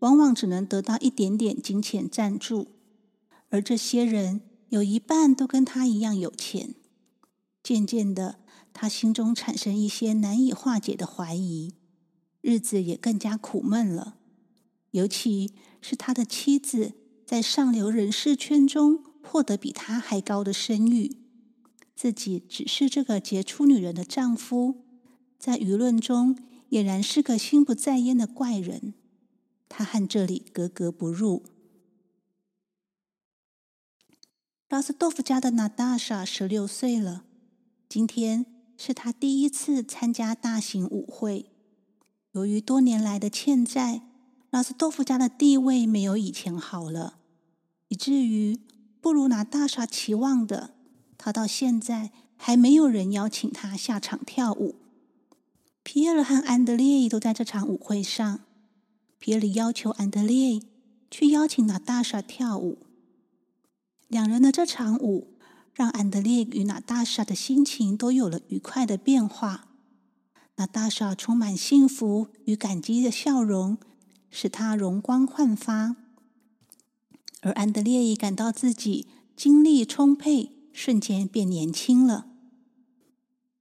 [0.00, 2.68] 往往只能得到一点点金钱赞助，
[3.48, 4.42] 而这些人。
[4.72, 6.74] 有一半都跟他一样有钱。
[7.62, 8.38] 渐渐的，
[8.72, 11.74] 他心中产生一些难以化解的怀疑，
[12.40, 14.16] 日子也更加苦闷了。
[14.92, 15.52] 尤其
[15.82, 16.94] 是他的妻子，
[17.26, 21.18] 在上流人士圈中获得比他还高的声誉，
[21.94, 24.86] 自己只是这个杰出女人的丈夫，
[25.38, 26.38] 在舆论中
[26.72, 28.94] 俨然是个心不在焉的怪人。
[29.68, 31.42] 他和这里格格不入。
[34.70, 37.24] 拉斯多夫家的娜达莎十六岁了，
[37.90, 38.46] 今天
[38.78, 41.44] 是他第一次参加大型舞会。
[42.30, 44.00] 由于多年来的欠债，
[44.48, 47.18] 拉斯多夫家的地位没有以前好了，
[47.88, 48.58] 以至于
[49.02, 50.74] 不如娜达莎期望的，
[51.18, 54.76] 他到现在还没有人邀请他下场跳舞。
[55.84, 58.40] 皮埃尔和安德烈都在这场舞会上，
[59.18, 60.62] 皮埃尔要求安德烈
[61.10, 62.78] 去邀请娜大莎跳舞。
[64.06, 65.34] 两人的这场舞，
[65.74, 69.68] 让安德烈与娜大莎的心情都有了愉快的变化。
[70.56, 73.78] 娜大莎充满幸福与感激的笑容，
[74.30, 75.96] 使她容光焕发。
[77.40, 82.26] 而安德烈也感到自己精力充沛，瞬间变年轻了。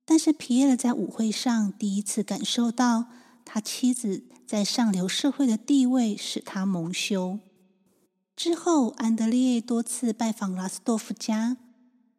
[0.04, 3.06] 但是皮耶尔在舞会上第一次感受到
[3.46, 7.40] 他妻子在上流社会的地位，使他蒙羞。
[8.36, 11.58] 之后，安德烈多次拜访拉斯多夫家，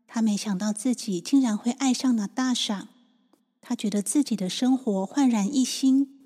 [0.07, 2.89] 他没想到自己竟然会爱上了大莎。
[3.61, 6.19] 他觉得自己的生活焕然一新，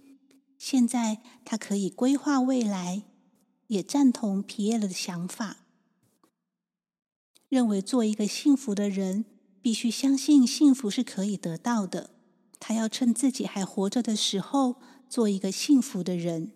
[0.59, 3.03] 现在他可以规划未来，
[3.67, 5.59] 也赞同皮耶尔的想法，
[7.49, 9.25] 认为做一个幸福的人。
[9.67, 12.11] 必须相信幸福是可以得到的。
[12.61, 14.77] 他要趁自己还活着的时候，
[15.11, 16.53] 做一个幸福的人。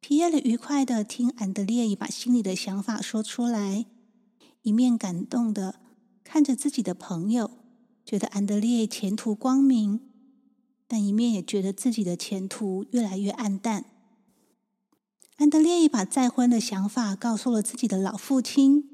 [0.00, 3.84] 皮耶尔愉快的听安德烈把心里的想法说出来，
[4.62, 5.78] 一面感动的
[6.24, 7.50] 看着自己的朋友，
[8.06, 10.00] 觉得安德烈前途光明，
[10.88, 13.84] 但一面也觉得自己的前途越来越暗淡。
[15.36, 18.88] 安德烈一把再婚的想法告诉了自己的老父亲，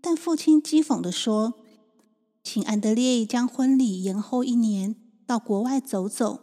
[0.00, 1.63] 但父亲讥讽的说。
[2.44, 4.94] 请安德烈将婚礼延后一年，
[5.26, 6.40] 到国外走走，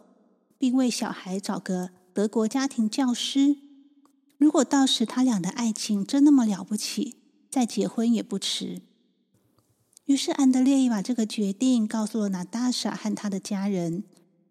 [0.58, 3.56] 并为小孩找个德国家庭教师。
[4.36, 7.14] 如果到时他俩的爱情真那么了不起，
[7.48, 8.82] 再结婚也不迟。
[10.06, 14.02] 于是安德烈把这个决定告诉了娜大莎和他的家人，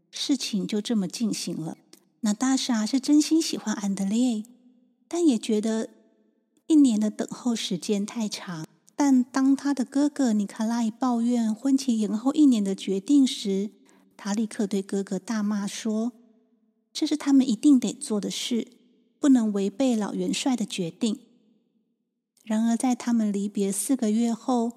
[0.09, 1.77] 事情就这么进行了。
[2.21, 4.45] 娜大莎是真心喜欢安德烈，
[5.09, 5.89] 但也觉得
[6.67, 8.65] 一年的等候时间太长。
[9.03, 13.71] 但当他的哥哥尼卡拉抱怨婚期延后一年的决定时，
[14.15, 16.11] 他立刻对哥哥大骂说
[16.93, 18.67] ：“这是他们一定得做的事，
[19.19, 21.19] 不能违背老元帅的决定。”
[22.45, 24.73] 然而，在他们离别四个月后，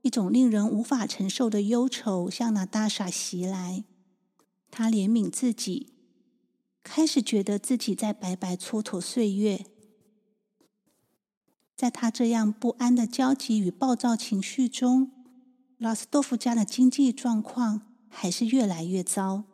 [0.00, 3.84] 一种令人无法承受的忧愁向娜大莎袭来。
[4.70, 5.92] 他怜悯自己，
[6.82, 9.66] 开始觉得自己在白白蹉跎岁月。
[11.80, 15.10] 在他这样不安的焦急与暴躁情绪中，
[15.78, 19.44] 拉斯多夫家的经济状况还是越来越糟。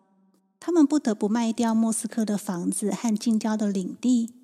[0.58, 4.34] 他们不得不卖掉莫斯科的房子和近郊的领地。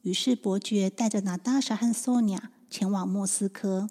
[0.00, 3.90] 于是伯爵带着娜达莎和索尼娅前往莫斯科。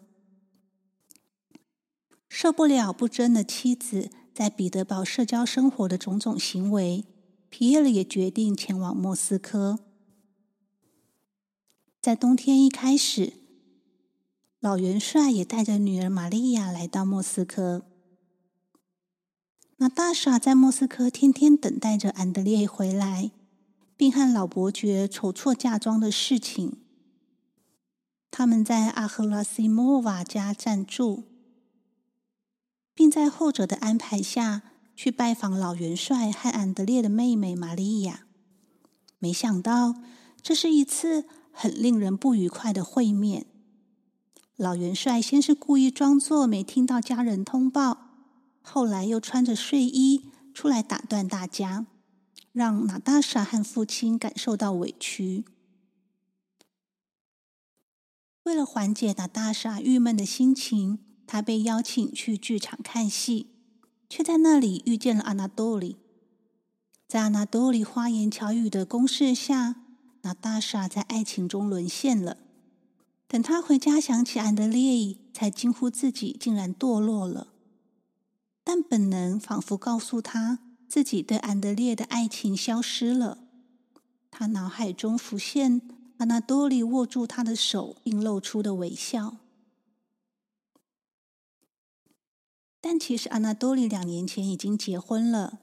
[2.28, 7.06] 受不了不争的妻子在彼得堡社交生活的种种行为，
[7.50, 9.78] 皮耶尔也决定前往莫斯科。
[12.08, 13.34] 在冬天一开始，
[14.62, 17.84] 老元帅也带着女儿玛利亚来到莫斯科。
[19.76, 23.32] 那大傻在莫斯科天天等待着安德烈回来，
[23.98, 26.78] 并和老伯爵筹措嫁妆的事情。
[28.32, 31.26] 他们在阿赫拉西莫瓦家暂住，
[32.94, 34.62] 并在后者的安排下
[34.96, 38.28] 去拜访老元帅和安德烈的妹妹玛利亚。
[39.20, 39.96] 没想到，
[40.42, 41.26] 这是一次。
[41.60, 43.48] 很令人不愉快的会面。
[44.56, 48.12] 老元帅先是故意装作没听到家人通报，
[48.62, 51.88] 后来又穿着睡衣出来打断大家，
[52.52, 55.46] 让娜大莎和父亲感受到委屈。
[58.44, 63.48] 为了缓解娜大莎郁闷的心情，他被邀请去剧场看戏，
[64.08, 65.98] 却在那里遇见了阿纳多里。
[67.08, 69.87] 在阿纳多里花言巧语的攻势下。
[70.28, 72.36] 娜大莎在爱情中沦陷了。
[73.30, 77.48] 等他回家想起安德烈，才惊呼自己竟然堕落了。
[78.66, 80.60] 但本能仿佛告诉他，
[80.90, 83.38] 自己对安德烈的爱情消失了。
[84.30, 85.82] 他脑海中浮现
[86.18, 89.38] 阿纳多里握住他的手并露出的微笑。
[92.82, 95.60] 但其实阿纳多里两年前已经结婚了。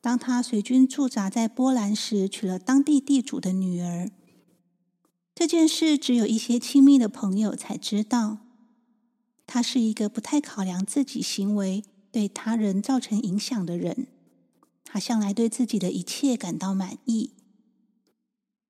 [0.00, 4.10] 当他随军驻扎在波兰时，娶了当地地主的女儿。
[5.34, 8.38] 这件事只有一些亲密的朋友才知道。
[9.46, 11.82] 他是一个不太考量自己行为
[12.12, 14.08] 对他人造成影响的人。
[14.84, 17.32] 他向来对自己的一切感到满意。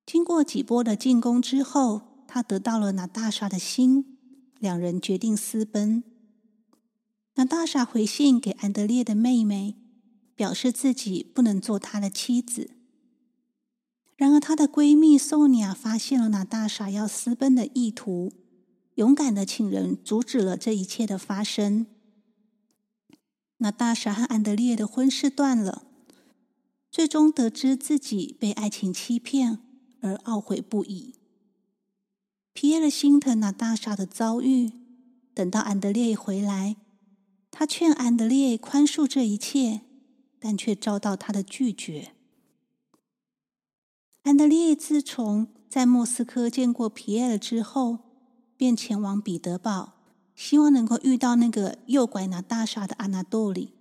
[0.05, 4.17] 经过几波的进攻之后，他得到了娜大莎的心。
[4.59, 6.03] 两人决定私奔。
[7.35, 9.75] 娜大莎回信给安德烈的妹妹。
[10.39, 12.71] 表示自己不能做他的妻子。
[14.15, 18.31] 然而，她的闺蜜索尼娅发现了娜大莎要私奔的意图，
[18.95, 21.87] 勇敢的请人阻止了这一切的发生。
[23.57, 25.83] 娜大莎和安德烈的婚事断了，
[26.89, 29.59] 最终得知自己被爱情欺骗
[29.99, 31.15] 而懊悔不已。
[32.53, 34.71] 皮耶尔心疼娜大莎的遭遇，
[35.33, 36.77] 等到安德烈回来，
[37.51, 39.81] 他劝安德烈宽恕这一切。
[40.39, 42.13] 但却遭到他的拒绝。
[44.23, 47.99] 安德烈自从在莫斯科见过皮埃尔之后，
[48.57, 49.93] 便前往彼得堡，
[50.35, 53.73] 希望能够遇到那个诱拐拿大厦的阿纳多里。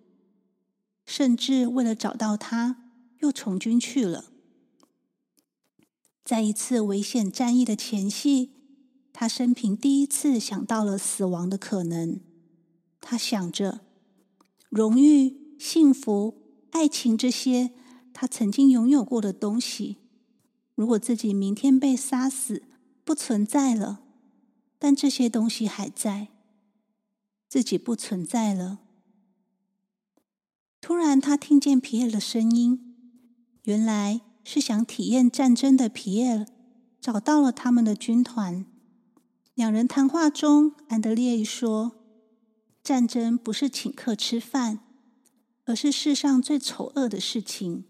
[1.04, 2.90] 甚至为了找到他，
[3.20, 4.26] 又从军去了。
[6.22, 8.50] 在一次危险战役的前夕，
[9.12, 12.20] 他生平第一次想到了死亡的可能。
[13.00, 13.80] 他想着，
[14.68, 17.72] 荣誉、幸福、爱情这些
[18.12, 19.96] 他曾经拥有过的东西，
[20.74, 22.62] 如果自己明天被杀死，
[23.04, 23.98] 不存在了；
[24.78, 26.28] 但这些东西还在，
[27.48, 28.80] 自己不存在了。
[30.80, 32.94] 突然，他听见皮耶的声音，
[33.64, 36.46] 原来是想体验战争的皮耶
[37.00, 38.64] 找到了他们的军团。
[39.54, 41.92] 两人谈话中，安德烈说
[42.84, 44.80] ：“战争不是请客吃饭，
[45.68, 47.84] 而是世上最丑恶的事情。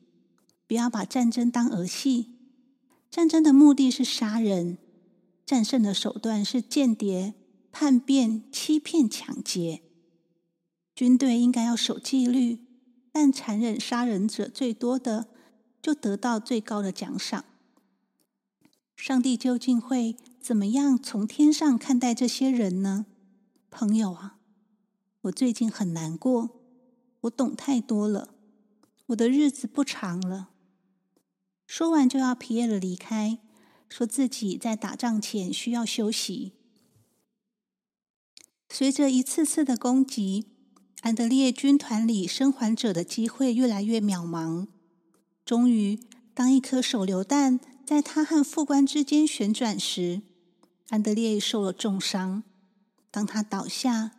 [0.66, 2.34] 不要把战争当儿戏。
[3.08, 4.78] 战争的目的是杀人，
[5.46, 7.34] 战胜的手段是间谍、
[7.70, 9.82] 叛变、欺骗、抢劫。
[10.94, 12.66] 军队应该要守纪律。”
[13.10, 15.28] 但残忍杀人者最多的，
[15.82, 17.44] 就得到最高的奖赏。
[18.94, 23.06] 上帝究竟会怎么样从天上看待这些人呢？
[23.70, 24.38] 朋友啊，
[25.22, 26.57] 我最近很难过，
[27.22, 28.34] 我懂太多了，
[29.06, 30.50] 我的日子不长了。
[31.66, 33.38] 说完就要皮耶的离开，
[33.88, 36.52] 说自己在打仗前需要休息。
[38.68, 40.46] 随着一次次的攻击。
[41.02, 44.66] 安德烈军团里生还者的机会越来越渺茫。
[45.44, 46.00] 终于，
[46.34, 50.22] 当一颗手榴弹在他和副官之间旋转时，
[50.88, 52.42] 安德烈受了重伤。
[53.12, 54.10] 当他倒下，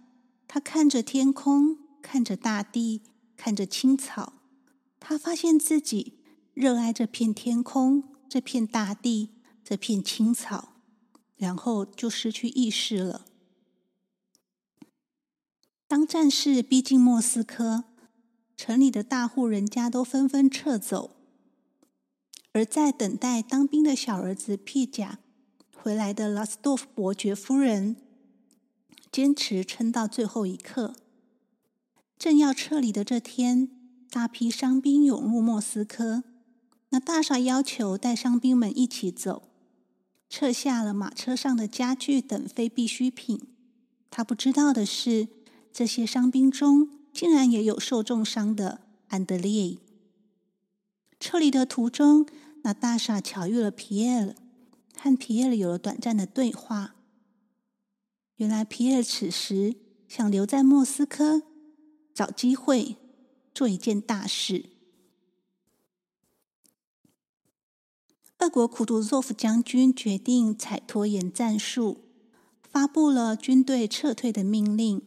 [0.47, 3.02] 他看着天空，看着大地，
[3.38, 4.34] 看着青草。
[5.00, 6.20] 他发现自己
[6.54, 9.30] 热爱这片天空、这片大地、
[9.64, 10.74] 这片青草，
[11.38, 13.26] 然后就失去意识了。
[15.88, 17.86] 当战事逼近莫斯科，
[18.58, 21.16] 城里的大户人家都纷纷撤走，
[22.52, 25.20] 而在等待当兵的小儿子皮贾
[25.76, 27.95] 回来的拉斯多夫伯爵夫人，
[29.12, 30.95] 坚持撑到最后一刻。
[32.20, 33.70] 正要撤离的这天，
[34.12, 36.24] 大批伤兵涌入莫斯科，
[36.90, 39.50] 那大傻要求带伤兵们一起走，
[40.30, 43.42] 撤下了马车上的家具等非必需品。
[44.12, 45.30] 他不知道的是。
[45.72, 49.78] 这些伤兵中，竟然也有受重伤的安德烈。
[51.20, 52.26] 撤离的途中，
[52.64, 54.36] 那大傻巧遇了皮耶尔，
[54.98, 56.96] 和皮耶尔有了短暂的对话。
[58.38, 59.76] 原来皮耶尔此时
[60.08, 61.44] 想留在莫斯科，
[62.20, 62.98] 找机会
[63.54, 64.66] 做一件大事。
[68.40, 72.02] 俄国库图佐夫将军决定采拖延战术，
[72.62, 75.02] 发布了军队撤退的命令。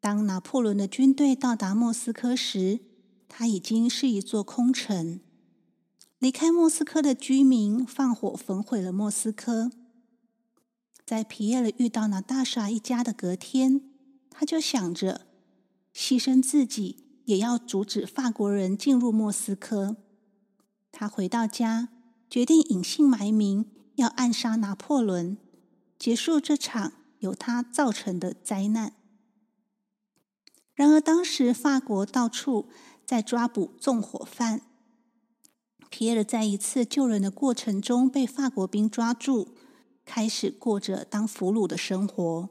[0.00, 2.80] 当拿破仑的军队到达莫斯科时，
[3.28, 5.20] 它已经是一座空城。
[6.18, 9.70] 离开莫斯科的居民放火焚毁了莫斯科。
[11.04, 13.82] 在皮耶尔遇到那大傻一家的隔天，
[14.30, 15.27] 他就想着
[16.00, 19.96] 牺牲自己，也要阻止法国人进入莫斯科。
[20.92, 21.88] 他回到家，
[22.30, 25.36] 决定隐姓埋名，要暗杀拿破仑，
[25.98, 28.92] 结束这场由他造成的灾难。
[30.72, 32.68] 然而，当时法国到处
[33.04, 34.60] 在抓捕纵火犯。
[35.90, 39.48] 皮耶尔在一次救人的过程中被法国兵抓住，
[40.04, 42.50] 开始过着当俘虏的生活。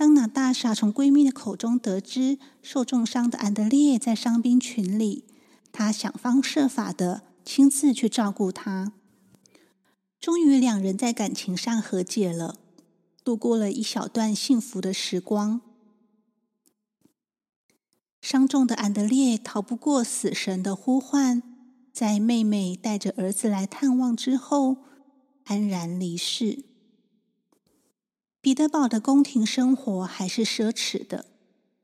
[0.00, 5.26] 当娜大傻从闺蜜的口中得知受重伤的安德烈在伤兵群里，
[5.72, 8.94] 她想方设法的亲自去照顾他。
[10.18, 12.56] 终于，两人在感情上和解了，
[13.22, 15.60] 度过了一小段幸福的时光。
[18.22, 21.42] 伤重的安德烈逃不过死神的呼唤，
[21.92, 24.78] 在妹妹带着儿子来探望之后，
[25.44, 26.69] 安然离世。
[28.40, 31.26] 彼得堡的宫廷生活还是奢侈的，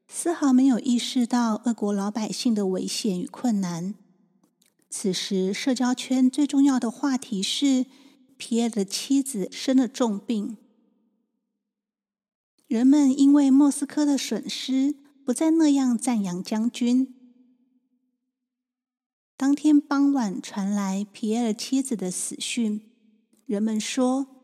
[0.09, 3.95] 丝毫没有意识到俄国老百姓的危险与困难。
[4.89, 7.87] 此时，社交圈最重要的话题是
[8.37, 10.57] 皮耶的妻子生了重病，
[12.67, 14.97] 人们因为莫斯科的损失。
[15.27, 17.13] 不再那样赞扬将军。
[19.37, 22.89] 当天傍晚传来皮耶尔妻子的死讯，
[23.45, 24.36] 人们说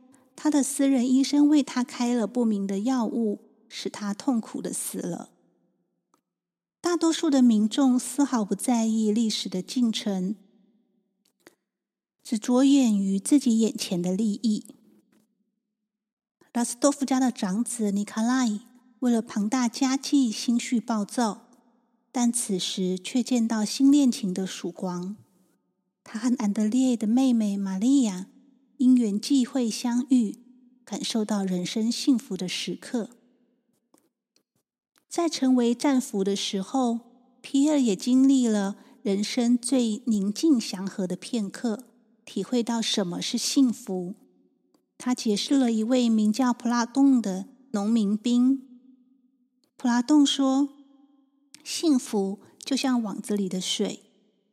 [0.43, 5.31] 他的私人医生为他开了不明的药物，使他痛苦的死了。
[6.81, 10.35] 大多数的民众丝毫不在意历史的进程，
[12.25, 14.67] 只着眼于自己眼前的利益。
[16.53, 18.63] 拉斯多夫家的长子尼卡拉伊
[18.99, 21.47] 为了庞大家计，心绪暴躁，
[22.11, 25.15] 但此时却见到新恋情的曙光。
[26.03, 28.27] 他和安德烈的妹妹玛利亚
[28.83, 30.39] 因缘际会相遇，
[30.85, 33.11] 感受到人生幸福的时刻。
[35.09, 36.99] 在成为战俘的时候，
[37.41, 41.85] 皮尔也经历了人生最宁静祥和的片刻，
[42.25, 44.17] 体会到什么是幸福。
[44.99, 48.81] 他解释了一位名叫普拉洞的农民兵。
[49.77, 50.71] 普拉洞说
[51.63, 54.03] ：“幸福就像网子里的水，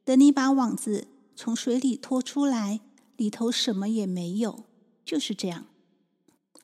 [0.03, 2.81] 等你把网子。”从水里拖出来，
[3.19, 4.63] 里头什么也没有，
[5.03, 5.65] 就是这样。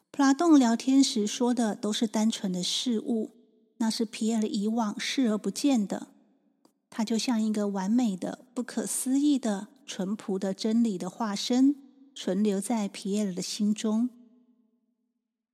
[0.10, 3.32] 普拉洞聊天时说的都是单纯的事物，
[3.80, 6.08] 那是皮埃尔以往视而不见的。
[6.90, 11.76] 他就像一个完美的、不可思议的、淳朴的真理的化身，
[12.16, 14.10] 存留在皮埃尔的心中。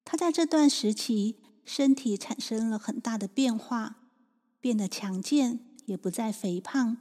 [0.06, 4.04] 他在这段时期身体产生了很大的变化，
[4.60, 6.98] 变得强健，也不再肥胖。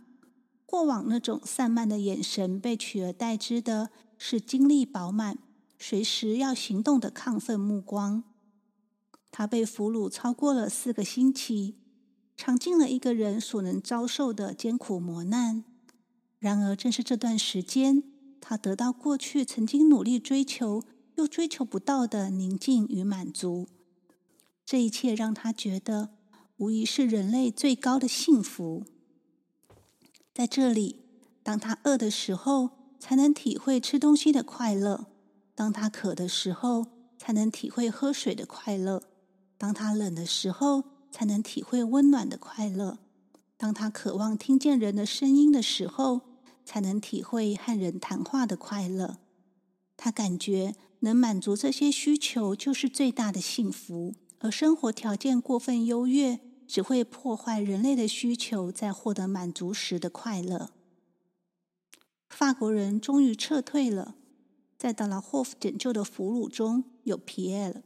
[0.70, 5.36] 过往那种散漫的眼神被取而代之的是精力饱满、
[5.80, 8.22] 随时要行动的亢奋目光。
[9.32, 11.74] 他被俘虏超过了四个星期，
[12.36, 15.64] 尝尽了一个人所能遭受的艰苦磨难。
[16.38, 18.04] 然而，正是这段时间，
[18.40, 20.84] 他得到过去曾经努力追求
[21.16, 23.66] 又追求不到的宁静与满足。
[24.64, 26.10] 这一切让他觉得，
[26.58, 28.84] 无疑是人类最高的幸福。
[30.40, 30.96] 在这里，
[31.42, 35.04] 当他饿的时候，才能体会吃东西的快乐；
[35.54, 36.86] 当他渴的时候，
[37.18, 39.02] 才能体会喝水的快乐；
[39.58, 42.96] 当他冷的时候，才能体会温暖的快乐；
[43.58, 46.22] 当他渴望听见人的声音的时候，
[46.64, 49.18] 才能体会和人谈话的快乐。
[49.98, 56.40] 他感觉能满足这些需求就是最大的幸福，而生活条件过分优越。
[56.70, 60.70] 只会破坏人类的需求在获得满足时的快乐。
[62.28, 64.14] 法国人终于撤退了，
[64.78, 67.82] 在达拉霍夫拯救的俘虏中有皮埃尔。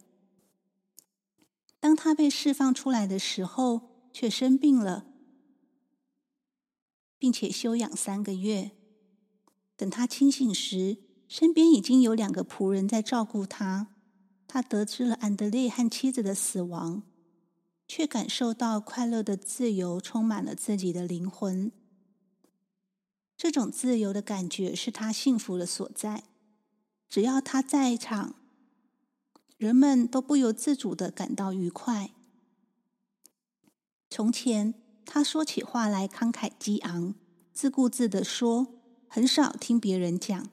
[1.80, 5.06] 当他被释放出来的时候，却生病了，
[7.18, 8.72] 并且休养三个月。
[9.78, 13.94] 等他清醒时，身边已经有两个仆人在照顾他。
[14.46, 17.02] 他得知了安德烈和妻子的死亡。
[17.96, 21.70] 却感受到快乐的自由充满了自己的灵魂。
[23.36, 26.24] 这种自由的感觉是他幸福的所在。
[27.08, 28.34] 只要他在场，
[29.56, 32.10] 人们都不由自主的感到愉快。
[34.10, 34.74] 从前，
[35.06, 37.14] 他说起话来慷慨激昂，
[37.52, 38.66] 自顾自的说，
[39.06, 40.48] 很少听别人讲。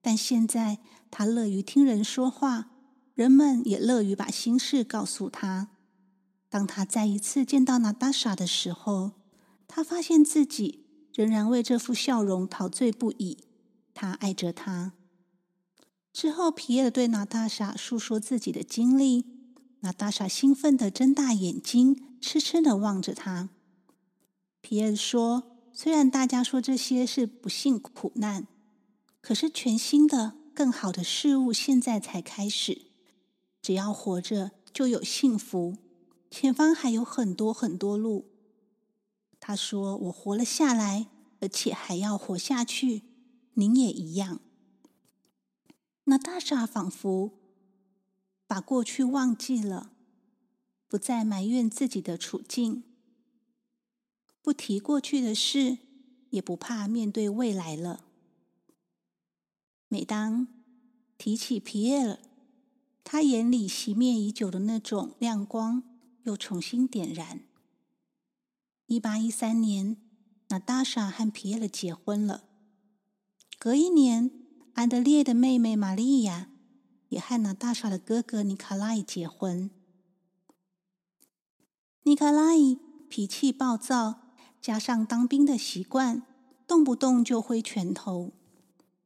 [0.00, 0.78] 但现在，
[1.10, 2.70] 他乐于听人说话，
[3.12, 5.68] 人们也乐于把心事告诉他。
[6.52, 9.12] 当他再一次见到娜达莎的时候，
[9.66, 10.84] 他发现自己
[11.14, 13.38] 仍然为这副笑容陶醉不已。
[13.94, 14.92] 他爱着她。
[16.12, 19.24] 之后，皮耶尔对娜达莎诉说自己的经历。
[19.80, 23.48] 娜达莎兴奋的睁大眼睛，痴痴的望着他。
[24.60, 28.46] 皮耶尔说：“虽然大家说这些是不幸苦难，
[29.22, 32.82] 可是全新的、更好的事物现在才开始。
[33.62, 35.78] 只要活着，就有幸福。”
[36.32, 38.24] 前方还有很多很多路，
[39.38, 41.08] 他说：“我活了下来，
[41.40, 43.02] 而且还要活下去。
[43.52, 44.40] 您也一样。”
[46.04, 47.32] 那大傻仿佛
[48.46, 49.92] 把过去忘记了，
[50.88, 52.82] 不再埋怨自己的处境，
[54.40, 55.76] 不提过去的事，
[56.30, 58.06] 也不怕面对未来了。
[59.88, 60.48] 每当
[61.18, 62.18] 提起皮耶尔，
[63.04, 65.82] 他眼里熄灭已久的那种亮光。
[66.24, 67.40] 又重新点燃。
[68.86, 69.96] 一八一三年，
[70.48, 72.44] 娜达莎和皮耶尔结婚了。
[73.58, 74.30] 隔一年，
[74.74, 76.48] 安德烈的妹妹玛利亚
[77.08, 79.70] 也和娜达莎的哥哥尼卡拉伊结婚。
[82.02, 82.78] 尼卡拉伊
[83.08, 84.22] 脾气暴躁，
[84.60, 86.22] 加上当兵的习惯，
[86.66, 88.32] 动不动就挥拳头。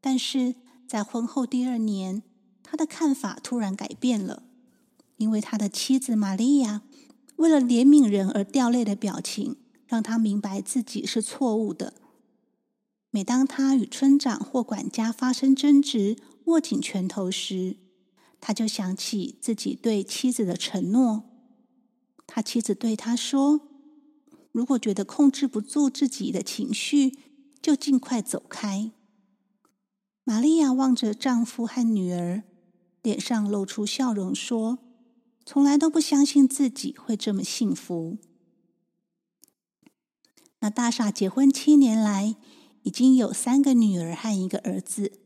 [0.01, 0.56] 但是
[0.88, 2.22] 在婚后第二年，
[2.62, 4.43] 他的看法突然改变了，
[5.18, 6.82] 因为他的妻子玛利亚。
[7.37, 9.57] 为了怜悯人而掉泪的表情，
[9.87, 11.95] 让他明白自己是错误的。
[13.11, 17.77] 每当他与村长或管家发生争执，握紧拳头时，
[18.41, 21.25] 他就想起自己对妻子的承诺。
[22.27, 23.61] 他妻子对他说
[24.53, 27.17] ：“如果觉得控制不住自己的情绪，
[27.63, 28.91] 就尽快走开。”
[30.25, 32.43] 玛利亚望着丈夫和女儿，
[33.03, 34.79] 脸上露出笑容，说
[35.47, 38.18] ：“从来都不相信自己会这么幸福。”
[40.59, 42.35] 那大傻结婚七年来，
[42.82, 45.20] 已经有三个女儿和一个儿子。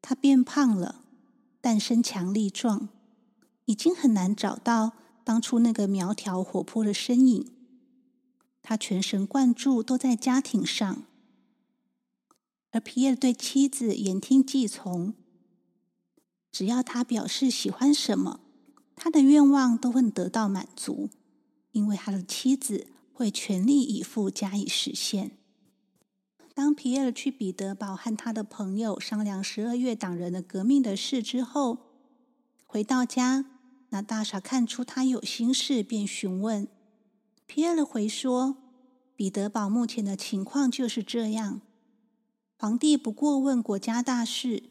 [0.00, 1.04] 他变胖了，
[1.60, 2.88] 但身强力壮，
[3.64, 4.92] 已经很难找到
[5.24, 7.50] 当初那个苗条活泼的身影。
[8.62, 11.02] 他全神贯注都在家庭上，
[12.70, 15.14] 而皮耶对妻子言听计从。
[16.52, 18.38] 只要他表示喜欢什么，
[19.04, 21.10] 他的愿望都会得到满足，
[21.72, 25.32] 因为他的妻子会全力以赴加以实现。
[26.54, 31.78] 当皮耶尔去彼得堡和他的朋友商量十二月党人的革命的事之后，
[32.64, 33.46] 回到家，
[33.88, 36.68] 那大傻看出他有心事，便询问。
[37.46, 38.56] 皮耶尔回说
[39.16, 41.60] ：“彼得堡目前的情况就是这样，
[42.56, 44.62] 皇帝不过问国家大事。”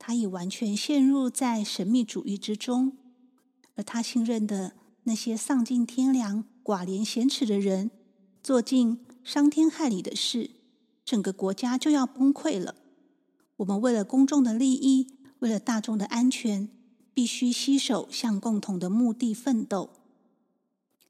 [0.00, 2.96] 他已完全陷入在神秘主义之中，
[3.78, 4.72] 而他信任的
[5.04, 7.92] 那些丧尽天良、寡廉鲜耻的人，
[8.42, 10.50] 做尽伤天害理的事，
[11.04, 12.74] 整个国家就要崩溃了。
[13.58, 15.06] 我们为了公众的利益，
[15.38, 16.68] 为了大众的安全，
[17.14, 19.90] 必须携手向共同的目的奋斗。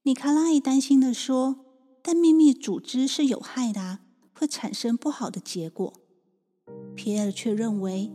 [0.03, 1.65] 尼卡拉伊担心的说
[2.03, 4.01] ：“但秘密组织是有害的，
[4.35, 5.95] 会产生不好的结果。”
[6.95, 8.13] 皮埃尔却认为。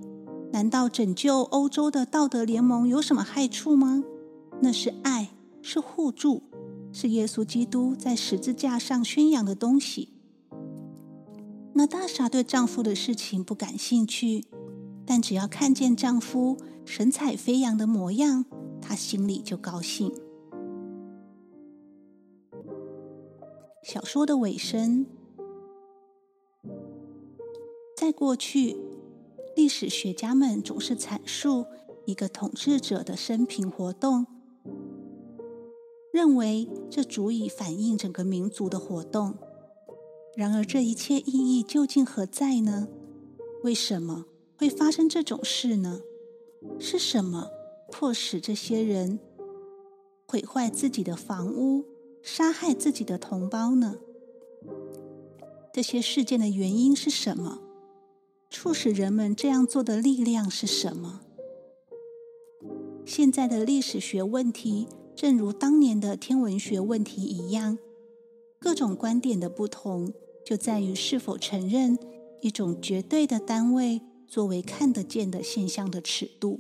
[0.52, 4.04] 难道拯救欧洲的道德联盟有什么害处吗？
[4.64, 5.30] 那是爱，
[5.62, 6.42] 是互助，
[6.94, 10.14] 是耶稣基督在十字架上宣扬的东西。
[11.74, 14.46] 娜大莎对丈夫的事情不感兴趣，
[15.06, 18.46] 但只要看见丈夫神采飞扬的模样，
[18.82, 20.14] 她心里就高兴。
[23.84, 25.06] 小说的尾声，
[27.98, 28.78] 在过去。
[29.58, 31.66] 历史学家们总是阐述
[32.06, 34.26] 一个统治者的生平活动，
[36.14, 39.34] 认为这足以反映整个民族的活动。
[40.36, 42.88] 然而，这一切意义究竟何在呢？
[43.64, 44.26] 为什么
[44.56, 46.02] 会发生这种事呢？
[46.78, 47.50] 是什么
[47.92, 49.20] 迫使这些人
[50.28, 51.84] 毁坏自己的房屋、
[52.22, 53.96] 杀害自己的同胞呢？
[55.74, 57.60] 这些事件的原因是什么？
[58.52, 61.22] 促使人们这样做的力量是什么？
[63.04, 67.78] 现在的历史学问题，正如当年的天文学问题一样，
[68.60, 70.12] 各种观点的不同，
[70.46, 71.98] 就在于是否承认
[72.42, 76.60] 一种绝对的单位作为看得见的现象的尺度。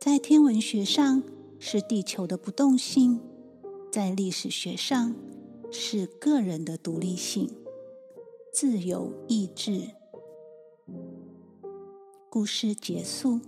[0.00, 1.22] 在天文学上
[1.58, 3.20] 是地球的不动性，
[3.90, 5.14] 在历史学上
[5.70, 7.50] 是个人的独立性、
[8.52, 9.90] 自由意志。
[12.28, 13.40] 故事结束。